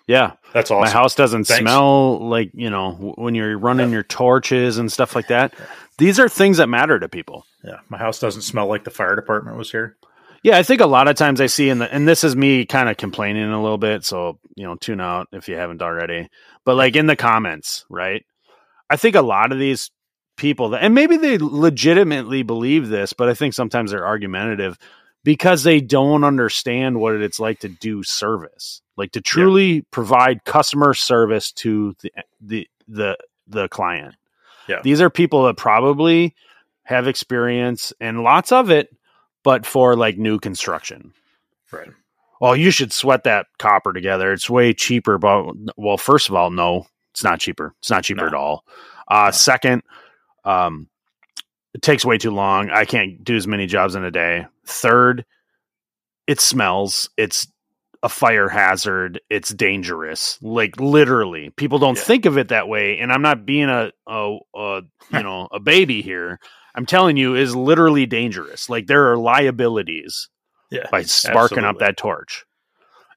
yeah 0.09 0.33
That's 0.53 0.71
awesome. 0.71 0.85
My 0.85 0.91
house 0.91 1.15
doesn't 1.17 1.45
Thanks. 1.47 1.61
smell 1.63 2.29
like, 2.29 2.51
you 2.55 2.71
know, 2.71 3.15
when 3.19 3.35
you're 3.35 3.59
running 3.59 3.89
Yeah. 3.89 3.95
your 3.95 4.03
torches 4.05 4.79
and 4.79 4.91
stuff 4.93 5.15
like 5.17 5.27
that. 5.29 5.53
These 5.99 6.21
are 6.21 6.29
things 6.29 6.59
that 6.59 6.69
matter 6.69 7.01
to 7.01 7.09
people. 7.09 7.45
Yeah, 7.65 7.79
my 7.89 7.99
house 7.99 8.21
doesn't 8.21 8.43
smell 8.43 8.67
like 8.69 8.85
the 8.85 8.91
fire 8.91 9.17
department 9.17 9.57
was 9.57 9.73
here. 9.73 9.97
Yeah, 10.45 10.59
I 10.59 10.63
think 10.63 10.81
a 10.81 10.87
lot 10.87 11.09
of 11.09 11.17
times 11.17 11.41
I 11.41 11.47
see 11.47 11.71
in 11.71 11.79
the, 11.79 11.93
and 11.93 12.07
this 12.07 12.23
is 12.23 12.37
me 12.37 12.65
kind 12.67 12.89
of 12.89 12.97
complaining 12.99 13.51
a 13.51 13.61
little 13.61 13.79
bit. 13.79 14.05
So, 14.05 14.39
you 14.55 14.65
know, 14.65 14.77
tune 14.77 15.01
out 15.01 15.27
if 15.33 15.49
you 15.49 15.57
haven't 15.57 15.83
already. 15.83 16.29
But 16.65 16.77
like 16.77 16.95
in 16.95 17.07
the 17.07 17.17
comments, 17.17 17.85
right? 17.91 18.25
I 18.89 18.97
think 18.97 19.17
a 19.17 19.23
lot 19.23 19.51
of 19.51 19.59
these 19.59 19.91
people 20.37 20.71
that, 20.71 20.83
and 20.83 20.95
maybe 20.95 21.17
they 21.17 21.39
legitimately 21.39 22.43
believe 22.43 22.89
this, 22.89 23.13
but 23.13 23.29
I 23.29 23.35
think 23.35 23.55
sometimes 23.55 23.91
they're 23.91 24.07
argumentative. 24.07 24.79
because 25.25 25.65
they 25.65 25.81
don't 25.81 26.23
understand 26.23 27.01
what 27.01 27.15
it's 27.17 27.41
like 27.41 27.59
to 27.61 27.69
do 27.69 28.03
service, 28.05 28.81
like 28.97 29.11
to 29.13 29.21
truly 29.21 29.83
provide 29.91 30.45
customer 30.45 30.95
service 30.95 31.51
to 31.53 31.95
the 32.01 32.13
the 32.41 32.69
the 32.87 33.17
the 33.49 33.69
client. 33.69 34.15
Yeah. 34.69 34.81
These 34.85 35.01
are 35.01 35.11
people 35.11 35.45
that 35.47 35.57
probably 35.57 36.35
have 36.85 37.09
experience 37.09 37.93
and 38.01 38.23
lots 38.23 38.53
of 38.53 38.71
it, 38.71 38.89
but 39.43 39.67
for 39.67 39.97
like 39.97 40.17
new 40.17 40.39
construction. 40.39 41.13
Right. 41.73 41.89
Well, 42.41 42.55
you 42.55 42.71
should 42.71 42.93
sweat 42.93 43.25
that 43.25 43.47
copper 43.59 43.93
together. 43.93 44.33
It's 44.33 44.49
way 44.49 44.73
cheaper. 44.75 45.19
But 45.19 45.55
well, 45.77 45.97
first 45.99 46.29
of 46.29 46.37
all, 46.37 46.51
no, 46.51 46.87
it's 47.13 47.25
not 47.25 47.41
cheaper. 47.41 47.75
It's 47.81 47.91
not 47.91 48.05
cheaper 48.05 48.23
No. 48.23 48.27
at 48.29 48.35
all. 48.35 48.65
Uh, 49.09 49.25
No. 49.27 49.31
Second, 49.33 49.83
um, 50.47 50.89
it 51.75 51.83
takes 51.83 52.05
way 52.05 52.17
too 52.19 52.31
long. 52.31 52.71
I 52.71 52.85
can't 52.87 53.23
do 53.23 53.37
as 53.37 53.47
many 53.47 53.67
jobs 53.67 53.95
in 53.95 54.05
a 54.05 54.11
day. 54.11 54.47
Third, 54.67 55.25
it 56.27 56.41
smells. 56.41 57.11
It's 57.17 57.47
a 58.03 58.09
fire 58.09 58.49
hazard. 58.49 59.21
It's 59.31 59.53
dangerous. 59.53 60.39
Like 60.43 60.79
literally, 60.81 61.51
people 61.51 61.79
don't 61.79 61.97
Yeah. 61.99 62.03
think 62.05 62.25
of 62.27 62.39
it 62.39 62.49
that 62.49 62.69
way. 62.69 62.99
And 62.99 63.13
I'm 63.13 63.23
not 63.23 63.45
being 63.47 63.69
a, 63.69 63.91
a, 64.07 64.39
a 64.55 64.83
you 65.13 65.23
know 65.23 65.49
a 65.53 65.61
baby 65.61 66.03
here. 66.03 66.39
I'm 66.75 66.87
telling 66.87 67.17
you, 67.17 67.35
is 67.35 67.57
literally 67.57 68.07
dangerous. 68.07 68.69
Like 68.69 68.87
there 68.87 69.11
are 69.11 69.17
liabilities 69.17 70.29
Yeah. 70.71 70.87
by 70.91 71.03
sparking 71.03 71.65
up 71.65 71.79
that 71.79 71.97
torch 71.97 72.45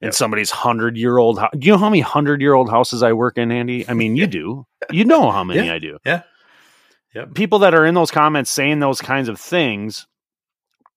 in 0.01 0.07
Yep. 0.07 0.13
somebody's 0.13 0.49
hundred 0.51 0.95
year 0.97 1.17
old. 1.17 1.39
Ho- 1.39 1.49
do 1.57 1.65
you 1.65 1.73
know 1.73 1.77
how 1.77 1.89
many 1.89 1.99
hundred 2.01 2.41
year 2.41 2.53
old 2.53 2.69
houses 2.69 3.03
I 3.03 3.11
work 3.13 3.37
in, 3.37 3.51
Andy? 3.51 3.87
I 3.87 3.93
mean, 3.93 4.15
you 4.15 4.27
do. 4.27 4.65
You 4.91 5.03
know 5.05 5.29
how 5.29 5.43
many 5.43 5.67
Yeah. 5.67 5.73
I 5.73 5.79
do. 5.79 5.97
Yeah. 6.05 6.21
Yep. 7.15 7.34
People 7.34 7.60
that 7.60 7.74
are 7.74 7.86
in 7.86 7.95
those 7.95 8.12
comments 8.12 8.52
saying 8.52 8.80
those 8.80 9.02
kinds 9.02 9.30
of 9.30 9.39
things, 9.39 10.06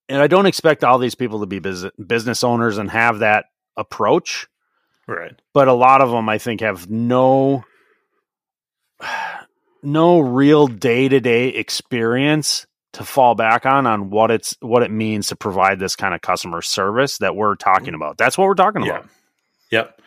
and 0.09 0.21
I 0.21 0.27
don't 0.27 0.45
expect 0.45 0.83
all 0.83 0.99
these 0.99 1.15
people 1.15 1.39
to 1.39 1.45
be 1.45 1.59
bus- 1.59 1.85
business 2.05 2.43
owners 2.43 2.77
and 2.77 2.89
have 2.91 3.19
that 3.19 3.45
approach, 3.77 4.47
Right. 5.07 5.33
but 5.53 5.67
a 5.67 5.73
lot 5.73 6.01
of 6.01 6.11
them, 6.11 6.29
I 6.29 6.37
think, 6.37 6.61
have 6.61 6.89
no 6.89 7.63
no 9.83 10.19
real 10.19 10.67
day 10.67 11.09
to 11.09 11.19
day 11.19 11.47
experience 11.49 12.65
to 12.93 13.03
fall 13.03 13.33
back 13.35 13.65
on 13.65 13.87
on 13.87 14.09
what 14.11 14.29
it's 14.31 14.55
what 14.61 14.83
it 14.83 14.91
means 14.91 15.27
to 15.27 15.35
provide 15.35 15.79
this 15.79 15.95
kind 15.95 16.13
of 16.13 16.21
customer 16.21 16.61
service 16.61 17.17
that 17.17 17.35
we're 17.35 17.55
talking 17.55 17.93
about. 17.95 18.17
That's 18.17 18.37
what 18.37 18.45
we're 18.47 18.53
talking 18.53 18.83
Yeah. 18.83 18.97
about. 18.99 19.09
Yep. 19.71 20.01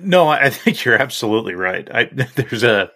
No, 0.00 0.28
I 0.28 0.46
I 0.46 0.50
think 0.50 0.84
you're 0.84 0.96
absolutely 1.00 1.54
right. 1.54 1.88
I 1.94 2.04
there's 2.34 2.64
a 2.64 2.90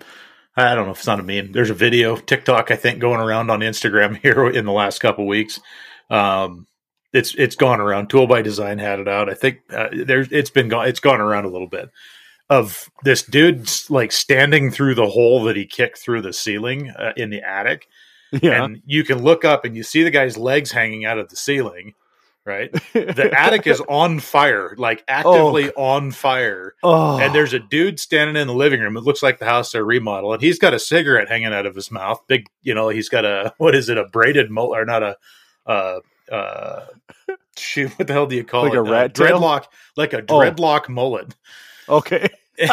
I 0.56 0.74
don't 0.74 0.86
know 0.86 0.92
if 0.92 0.98
it's 0.98 1.06
not 1.06 1.20
a 1.20 1.22
meme. 1.22 1.52
There's 1.52 1.70
a 1.70 1.74
video 1.74 2.16
TikTok 2.16 2.70
I 2.70 2.76
think 2.76 2.98
going 2.98 3.20
around 3.20 3.50
on 3.50 3.60
Instagram 3.60 4.16
here 4.22 4.48
in 4.48 4.64
the 4.64 4.72
last 4.72 5.00
couple 5.00 5.26
weeks. 5.26 5.60
Um, 6.10 6.66
it's 7.12 7.34
it's 7.36 7.56
gone 7.56 7.80
around. 7.80 8.08
Tool 8.08 8.26
by 8.26 8.42
Design 8.42 8.78
had 8.78 9.00
it 9.00 9.08
out. 9.08 9.28
I 9.28 9.34
think 9.34 9.58
uh, 9.70 9.88
there's 9.92 10.28
it's 10.30 10.50
been 10.50 10.68
gone. 10.68 10.88
It's 10.88 11.00
gone 11.00 11.20
around 11.20 11.44
a 11.44 11.50
little 11.50 11.68
bit 11.68 11.90
of 12.48 12.90
this 13.04 13.22
dude 13.22 13.68
like 13.90 14.12
standing 14.12 14.70
through 14.70 14.94
the 14.94 15.08
hole 15.08 15.42
that 15.44 15.56
he 15.56 15.66
kicked 15.66 15.98
through 15.98 16.22
the 16.22 16.32
ceiling 16.32 16.90
uh, 16.90 17.12
in 17.16 17.30
the 17.30 17.42
attic, 17.42 17.86
Yeah. 18.30 18.62
and 18.64 18.82
you 18.86 19.02
can 19.02 19.22
look 19.22 19.44
up 19.44 19.64
and 19.64 19.76
you 19.76 19.82
see 19.82 20.02
the 20.04 20.10
guy's 20.10 20.36
legs 20.36 20.70
hanging 20.72 21.04
out 21.04 21.18
of 21.18 21.28
the 21.28 21.36
ceiling. 21.36 21.94
Right, 22.46 22.72
the 22.92 23.30
attic 23.36 23.66
is 23.66 23.80
on 23.88 24.20
fire, 24.20 24.76
like 24.78 25.02
actively 25.08 25.72
on 25.72 26.12
fire 26.12 26.74
oh, 26.84 27.18
and 27.18 27.34
there's 27.34 27.52
a 27.52 27.58
dude 27.58 27.98
standing 27.98 28.40
in 28.40 28.46
the 28.46 28.54
living 28.54 28.78
room. 28.80 28.96
It 28.96 29.02
looks 29.02 29.20
like 29.20 29.40
the 29.40 29.46
house 29.46 29.72
they're 29.72 29.84
remodeling. 29.84 30.38
He's 30.38 30.60
got 30.60 30.72
a 30.72 30.78
cigarette 30.78 31.28
hanging 31.28 31.52
out 31.52 31.66
of 31.66 31.74
his 31.74 31.90
mouth. 31.90 32.22
Big, 32.28 32.46
you 32.62 32.72
know, 32.72 32.88
he's 32.88 33.08
got 33.08 33.24
a 33.24 33.52
what 33.58 33.74
is 33.74 33.88
it? 33.88 33.98
A 33.98 34.04
braided 34.04 34.48
mullet 34.48 34.78
or 34.78 34.84
not 34.84 35.02
a 35.02 35.16
uh 35.66 35.98
uh 36.30 36.86
shoot, 37.56 37.90
what 37.98 38.06
the 38.06 38.12
hell 38.12 38.26
do 38.28 38.36
you 38.36 38.44
call 38.44 38.66
it? 38.66 38.68
Like 38.68 38.74
it? 38.74 38.78
a 38.78 38.82
rat 38.82 39.04
uh, 39.20 39.24
dreadlock 39.24 39.64
like 39.96 40.12
a 40.12 40.18
Oh. 40.28 40.38
dreadlock 40.38 40.88
mullet. 40.88 41.34
okay. 41.88 42.28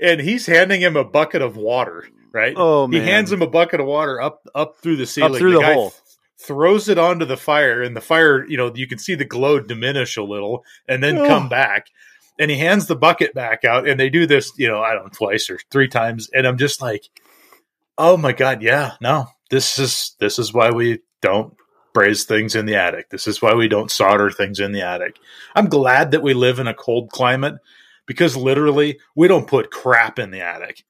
and 0.00 0.20
he's 0.20 0.46
handing 0.46 0.80
him 0.80 0.96
a 0.96 1.04
bucket 1.04 1.42
of 1.42 1.56
water, 1.56 2.08
right? 2.32 2.54
Oh 2.56 2.86
man. 2.86 3.00
he 3.02 3.06
hands 3.08 3.30
him 3.32 3.42
a 3.42 3.46
bucket 3.46 3.80
of 3.80 3.86
water 3.86 4.20
up 4.20 4.42
up 4.54 4.78
through 4.78 4.96
the 4.96 5.06
ceiling. 5.06 5.38
through 5.38 5.54
the 5.54 5.60
guy 5.60 5.74
hole. 5.74 5.92
Th- 6.42 6.46
throws 6.46 6.88
it 6.88 6.98
onto 6.98 7.24
the 7.24 7.36
fire, 7.36 7.82
and 7.82 7.96
the 7.96 8.00
fire, 8.00 8.46
you 8.48 8.56
know, 8.56 8.72
you 8.74 8.86
can 8.86 8.98
see 8.98 9.14
the 9.14 9.24
glow 9.24 9.60
diminish 9.60 10.16
a 10.16 10.22
little, 10.22 10.64
and 10.88 11.02
then 11.02 11.18
Ugh. 11.18 11.24
come 11.26 11.48
back. 11.48 11.88
And 12.38 12.50
he 12.50 12.58
hands 12.58 12.86
the 12.86 12.96
bucket 12.96 13.34
back 13.34 13.64
out, 13.64 13.86
and 13.88 14.00
they 14.00 14.10
do 14.10 14.26
this, 14.26 14.52
you 14.56 14.68
know, 14.68 14.82
I 14.82 14.94
don't 14.94 15.04
know, 15.04 15.10
twice 15.12 15.50
or 15.50 15.58
three 15.70 15.88
times, 15.88 16.30
and 16.32 16.46
I'm 16.46 16.58
just 16.58 16.80
like, 16.80 17.08
oh 17.98 18.16
my 18.16 18.32
god, 18.32 18.62
yeah, 18.62 18.92
no, 19.00 19.26
this 19.50 19.78
is 19.78 20.16
this 20.18 20.38
is 20.38 20.52
why 20.52 20.70
we 20.70 21.00
don't 21.20 21.54
braze 21.94 22.24
things 22.24 22.54
in 22.54 22.66
the 22.66 22.76
attic. 22.76 23.10
This 23.10 23.26
is 23.26 23.42
why 23.42 23.54
we 23.54 23.68
don't 23.68 23.90
solder 23.90 24.30
things 24.30 24.60
in 24.60 24.72
the 24.72 24.82
attic. 24.82 25.16
I'm 25.54 25.68
glad 25.68 26.12
that 26.12 26.22
we 26.22 26.34
live 26.34 26.58
in 26.58 26.66
a 26.66 26.74
cold 26.74 27.10
climate 27.10 27.54
because 28.06 28.36
literally 28.36 28.98
we 29.14 29.28
don't 29.28 29.46
put 29.46 29.70
crap 29.70 30.18
in 30.18 30.30
the 30.30 30.40
attic. 30.40 30.84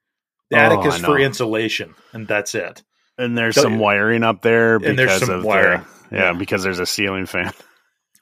The 0.51 0.57
Oh, 0.57 0.61
attic 0.61 0.87
is 0.87 1.01
for 1.01 1.19
insulation, 1.19 1.95
and 2.13 2.29
that's 2.29 2.55
it. 2.55 2.83
And 3.19 3.37
there's 3.37 3.55
some 3.61 3.79
wiring 3.79 4.23
up 4.23 4.43
there 4.43 4.79
because 4.79 4.91
And 4.91 4.99
there's 4.99 5.19
some 5.21 5.31
of 5.31 5.43
the- 5.43 5.49
yeah, 5.49 5.85
Yeah. 6.11 6.33
because 6.33 6.63
there's 6.63 6.79
a 6.79 6.87
ceiling 6.87 7.27
fan. 7.27 7.53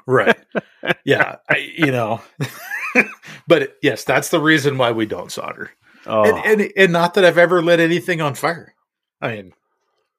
Right. 0.07 0.37
yeah. 1.05 1.37
I, 1.48 1.72
you 1.76 1.92
know, 1.92 2.20
but 3.46 3.76
yes, 3.83 4.05
that's 4.05 4.31
the 4.31 4.40
reason 4.40 4.79
why 4.79 4.92
we 4.92 5.07
don't 5.07 5.31
solder. 5.31 5.70
Oh, 6.07 6.24
And, 6.24 6.61
and, 6.62 6.72
and 6.76 6.92
not 6.92 7.14
that 7.14 7.24
I've 7.24 7.38
ever 7.38 7.62
lit 7.62 7.81
anything 7.81 8.20
on 8.20 8.35
fire. 8.35 8.74
I 9.20 9.29
mean, 9.37 9.53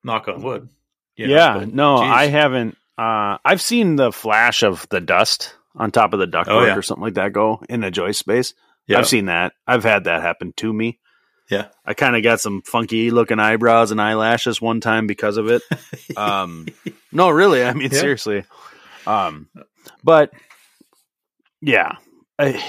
knock 0.04 0.28
on 0.28 0.42
wood. 0.44 0.70
you 1.16 1.28
know, 1.28 1.34
yeah, 1.36 1.58
but 1.60 1.74
no, 1.74 1.98
geez. 2.02 2.12
I 2.12 2.28
haven't. 2.28 2.78
Uh, 2.98 3.38
I've 3.44 3.62
seen 3.62 3.96
the 3.96 4.12
flash 4.12 4.62
of 4.64 4.88
the 4.90 5.02
dust 5.02 5.56
on 5.76 5.90
top 5.92 6.14
of 6.14 6.20
the 6.20 6.28
ductwork 6.28 6.48
Oh, 6.50 6.66
yeah. 6.66 6.76
or 6.76 6.82
something 6.84 7.04
like 7.04 7.16
that 7.16 7.34
go 7.34 7.62
in 7.68 7.82
the 7.82 7.90
joist 7.90 8.20
space. 8.20 8.54
Yeah. 8.88 9.00
I've 9.00 9.08
seen 9.08 9.26
that. 9.26 9.54
I've 9.66 9.84
had 9.84 10.04
that 10.04 10.22
happen 10.22 10.54
to 10.58 10.72
me. 10.72 11.00
Yeah. 11.52 11.68
I 11.86 11.94
kind 11.94 12.16
of 12.16 12.24
got 12.24 12.40
some 12.40 12.62
funky 12.62 13.12
looking 13.12 13.40
eyebrows 13.40 13.92
and 13.92 14.02
eyelashes 14.02 14.62
one 14.62 14.80
time 14.80 15.06
because 15.06 15.38
of 15.38 15.50
it. 15.50 15.62
Um, 16.18 16.68
no, 17.12 17.30
really. 17.30 17.64
I 17.64 17.74
mean, 17.74 17.90
Yeah. 17.92 18.00
seriously. 18.00 18.44
Um, 19.08 19.48
but 20.04 20.32
yeah, 21.62 21.96
I, 22.38 22.62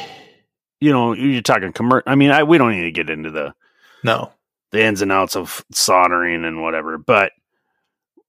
you 0.80 0.92
know, 0.92 1.12
you're 1.12 1.42
talking 1.42 1.72
commercial. 1.72 2.04
I 2.06 2.14
mean, 2.14 2.30
I, 2.30 2.42
we 2.44 2.58
don't 2.58 2.70
need 2.72 2.82
to 2.82 2.92
get 2.92 3.10
into 3.10 3.30
the 3.30 3.52
no. 4.04 4.32
the 4.70 4.84
ins 4.84 5.02
and 5.02 5.10
outs 5.10 5.34
of 5.36 5.64
soldering 5.72 6.44
and 6.44 6.62
whatever. 6.62 6.98
But 6.98 7.32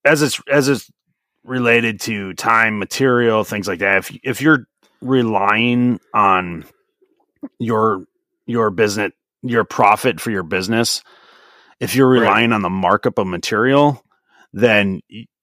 as 0.04 0.22
it's 0.24 0.42
as 0.52 0.68
it's 0.68 0.90
related 1.44 2.00
to 2.02 2.34
time, 2.34 2.80
material, 2.80 3.44
things 3.44 3.68
like 3.68 3.80
that, 3.80 3.98
if 4.00 4.18
if 4.24 4.42
you're 4.42 4.68
relying 5.02 6.00
on 6.14 6.66
your 7.60 8.06
your 8.48 8.72
business, 8.72 9.12
your 9.44 9.64
profit 9.64 10.20
for 10.22 10.32
your 10.32 10.44
business, 10.44 11.04
if 11.80 11.96
you're 11.96 12.10
Right. 12.10 12.22
relying 12.22 12.52
on 12.54 12.62
the 12.62 12.70
markup 12.70 13.18
of 13.20 13.28
material, 13.28 14.04
then 14.54 15.02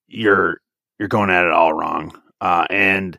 you're 0.09 0.61
you're 0.99 1.09
going 1.09 1.31
at 1.31 1.45
it 1.45 1.51
all 1.53 1.73
wrong. 1.73 2.13
Uh, 2.41 2.67
and 2.71 3.19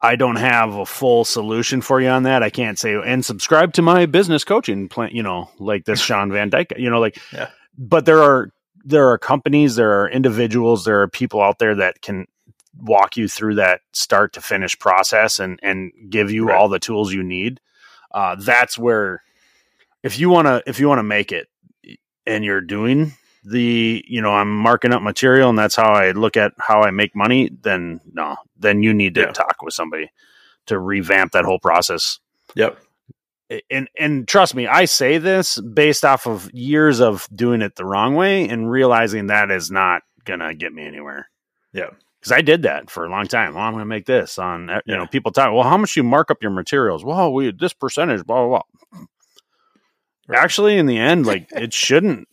I 0.00 0.16
don't 0.16 0.36
have 0.36 0.74
a 0.74 0.86
full 0.86 1.24
solution 1.24 1.80
for 1.80 2.00
you 2.00 2.08
on 2.08 2.22
that. 2.22 2.42
I 2.42 2.50
can't 2.50 2.78
say 2.78 2.94
and 2.94 3.24
subscribe 3.24 3.72
to 3.74 3.82
my 3.82 4.06
business 4.06 4.44
coaching 4.44 4.88
plan. 4.88 5.10
You 5.12 5.22
know, 5.22 5.50
like 5.58 5.84
this 5.84 6.00
Shawn 6.04 6.30
Van 6.32 6.48
Dyke. 6.50 6.72
You 6.76 6.90
know, 6.90 7.00
like, 7.00 7.18
Yeah. 7.32 7.48
but 7.76 8.04
there 8.06 8.22
are 8.22 8.50
there 8.84 9.08
are 9.08 9.18
companies, 9.18 9.76
there 9.76 10.00
are 10.00 10.08
individuals, 10.08 10.84
there 10.84 11.02
are 11.02 11.08
people 11.08 11.42
out 11.42 11.58
there 11.58 11.74
that 11.74 12.00
can 12.00 12.26
walk 12.80 13.16
you 13.16 13.26
through 13.28 13.56
that 13.56 13.80
start 13.92 14.32
to 14.34 14.40
finish 14.40 14.78
process 14.78 15.38
and 15.40 15.58
and 15.62 15.90
give 16.10 16.30
you 16.30 16.46
Right. 16.46 16.56
all 16.56 16.68
the 16.68 16.78
tools 16.78 17.12
you 17.12 17.22
need. 17.22 17.60
Uh, 18.12 18.36
that's 18.38 18.78
where 18.78 19.22
if 20.08 20.18
you 20.18 20.28
want 20.30 20.46
to 20.46 20.62
if 20.66 20.80
you 20.80 20.88
want 20.88 20.98
to 20.98 21.02
make 21.02 21.32
it 21.32 21.48
and 22.26 22.44
you're 22.44 22.60
doing 22.62 23.12
the 23.44 24.04
you 24.08 24.20
know 24.22 24.32
i'm 24.32 24.50
marking 24.56 24.92
up 24.92 25.02
material 25.02 25.48
and 25.50 25.58
that's 25.58 25.76
how 25.76 25.92
i 25.92 26.10
look 26.12 26.36
at 26.36 26.52
how 26.58 26.82
i 26.82 26.90
make 26.90 27.14
money 27.14 27.50
then 27.62 28.00
no 28.12 28.36
then 28.58 28.82
you 28.82 28.92
need 28.94 29.14
to 29.14 29.20
Yeah. 29.22 29.32
talk 29.32 29.62
with 29.62 29.74
somebody 29.74 30.10
to 30.66 30.78
revamp 30.78 31.32
that 31.32 31.44
whole 31.44 31.58
process 31.60 32.18
Yep. 32.56 32.78
and 33.70 33.88
and 33.98 34.26
trust 34.26 34.54
me 34.54 34.66
i 34.66 34.84
say 34.86 35.18
this 35.18 35.60
based 35.60 36.04
off 36.04 36.26
of 36.26 36.50
years 36.52 37.00
of 37.00 37.28
doing 37.34 37.62
it 37.62 37.76
the 37.76 37.84
wrong 37.84 38.14
way 38.14 38.48
and 38.48 38.70
realizing 38.70 39.26
that 39.28 39.50
is 39.50 39.70
not 39.70 40.02
gonna 40.24 40.54
get 40.54 40.72
me 40.72 40.84
anywhere 40.86 41.28
Yeah. 41.72 41.90
because 42.20 42.32
i 42.32 42.42
did 42.42 42.62
that 42.62 42.90
for 42.90 43.04
a 43.06 43.10
long 43.10 43.26
time 43.26 43.54
well 43.54 43.64
i'm 43.64 43.72
gonna 43.72 43.84
make 43.86 44.06
this 44.06 44.38
on 44.38 44.68
you 44.68 44.80
Yeah. 44.86 44.96
know 44.96 45.06
people 45.06 45.32
talk 45.32 45.52
well 45.54 45.62
how 45.62 45.78
much 45.78 45.96
you 45.96 46.02
mark 46.02 46.30
up 46.30 46.42
your 46.42 46.50
materials 46.50 47.04
well 47.04 47.32
we 47.32 47.52
this 47.52 47.72
percentage 47.72 48.26
blah 48.26 48.46
blah 48.46 48.62
blah 48.92 49.04
Right. 50.28 50.38
actually 50.38 50.76
in 50.78 50.86
the 50.86 50.98
end 50.98 51.26
like 51.26 51.48
it 51.52 51.72
shouldn't 51.72 52.28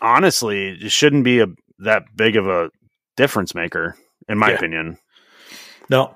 honestly 0.00 0.68
it 0.80 0.92
shouldn't 0.92 1.24
be 1.24 1.40
a 1.40 1.46
that 1.78 2.04
big 2.14 2.36
of 2.36 2.46
a 2.46 2.70
difference 3.16 3.54
maker 3.54 3.96
in 4.28 4.38
my 4.38 4.50
Yeah. 4.50 4.56
opinion 4.56 4.98
No, 5.88 6.14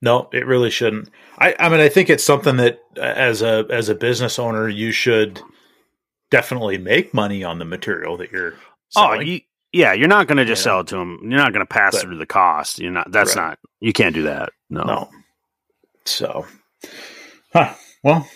no, 0.00 0.30
it 0.32 0.46
really 0.46 0.70
shouldn't. 0.70 1.10
I, 1.38 1.54
I 1.58 1.68
mean, 1.68 1.80
I 1.80 1.88
think 1.88 2.08
it's 2.08 2.22
something 2.24 2.56
that 2.56 2.78
uh, 2.96 3.00
as 3.00 3.42
a 3.42 3.66
as 3.68 3.88
a 3.88 3.94
business 3.94 4.38
owner, 4.38 4.68
you 4.68 4.92
should 4.92 5.40
definitely 6.30 6.78
make 6.78 7.12
money 7.12 7.42
on 7.44 7.58
the 7.58 7.64
material 7.64 8.16
that 8.18 8.30
you're 8.32 8.54
oh 8.96 9.14
you 9.14 9.40
Yeah, 9.72 9.92
you're 9.92 10.08
not 10.08 10.26
going 10.28 10.38
to 10.38 10.44
just 10.44 10.62
sell 10.62 10.80
it 10.80 10.86
to 10.88 10.96
them. 10.96 11.18
You're 11.22 11.38
not 11.40 11.52
going 11.52 11.66
to 11.66 11.72
pass 11.72 11.94
But- 11.96 12.02
through 12.02 12.18
the 12.18 12.26
cost. 12.26 12.78
You're 12.78 12.92
not. 12.92 13.10
That's 13.12 13.34
Right. 13.36 13.48
not. 13.48 13.58
You 13.80 13.92
can't 13.92 14.14
do 14.14 14.22
that. 14.22 14.50
No. 14.70 14.84
No. 14.84 15.10
So, 16.06 16.46
huh. 17.52 17.74
Well, 18.02 18.26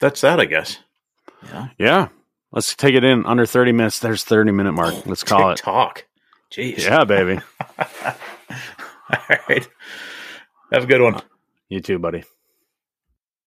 that's 0.00 0.20
that, 0.22 0.40
I 0.40 0.44
guess. 0.44 0.78
Yeah. 1.44 1.68
Yeah. 1.78 2.08
Let's 2.52 2.74
take 2.74 2.94
it 2.94 3.04
in 3.04 3.26
under 3.26 3.46
30 3.46 3.72
minutes. 3.72 3.98
There's 3.98 4.24
30 4.24 4.52
minute 4.52 4.72
mark. 4.72 4.94
Let's 5.06 5.24
call 5.24 5.50
it. 5.50 5.58
Talk. 5.58 6.06
Jeez. 6.50 6.78
Yeah, 6.78 7.04
baby. 7.04 7.40
All 7.78 9.36
right. 9.48 9.68
Have 10.72 10.84
a 10.84 10.86
good 10.86 11.00
one. 11.00 11.20
You 11.68 11.80
too, 11.80 11.98
buddy. 11.98 12.24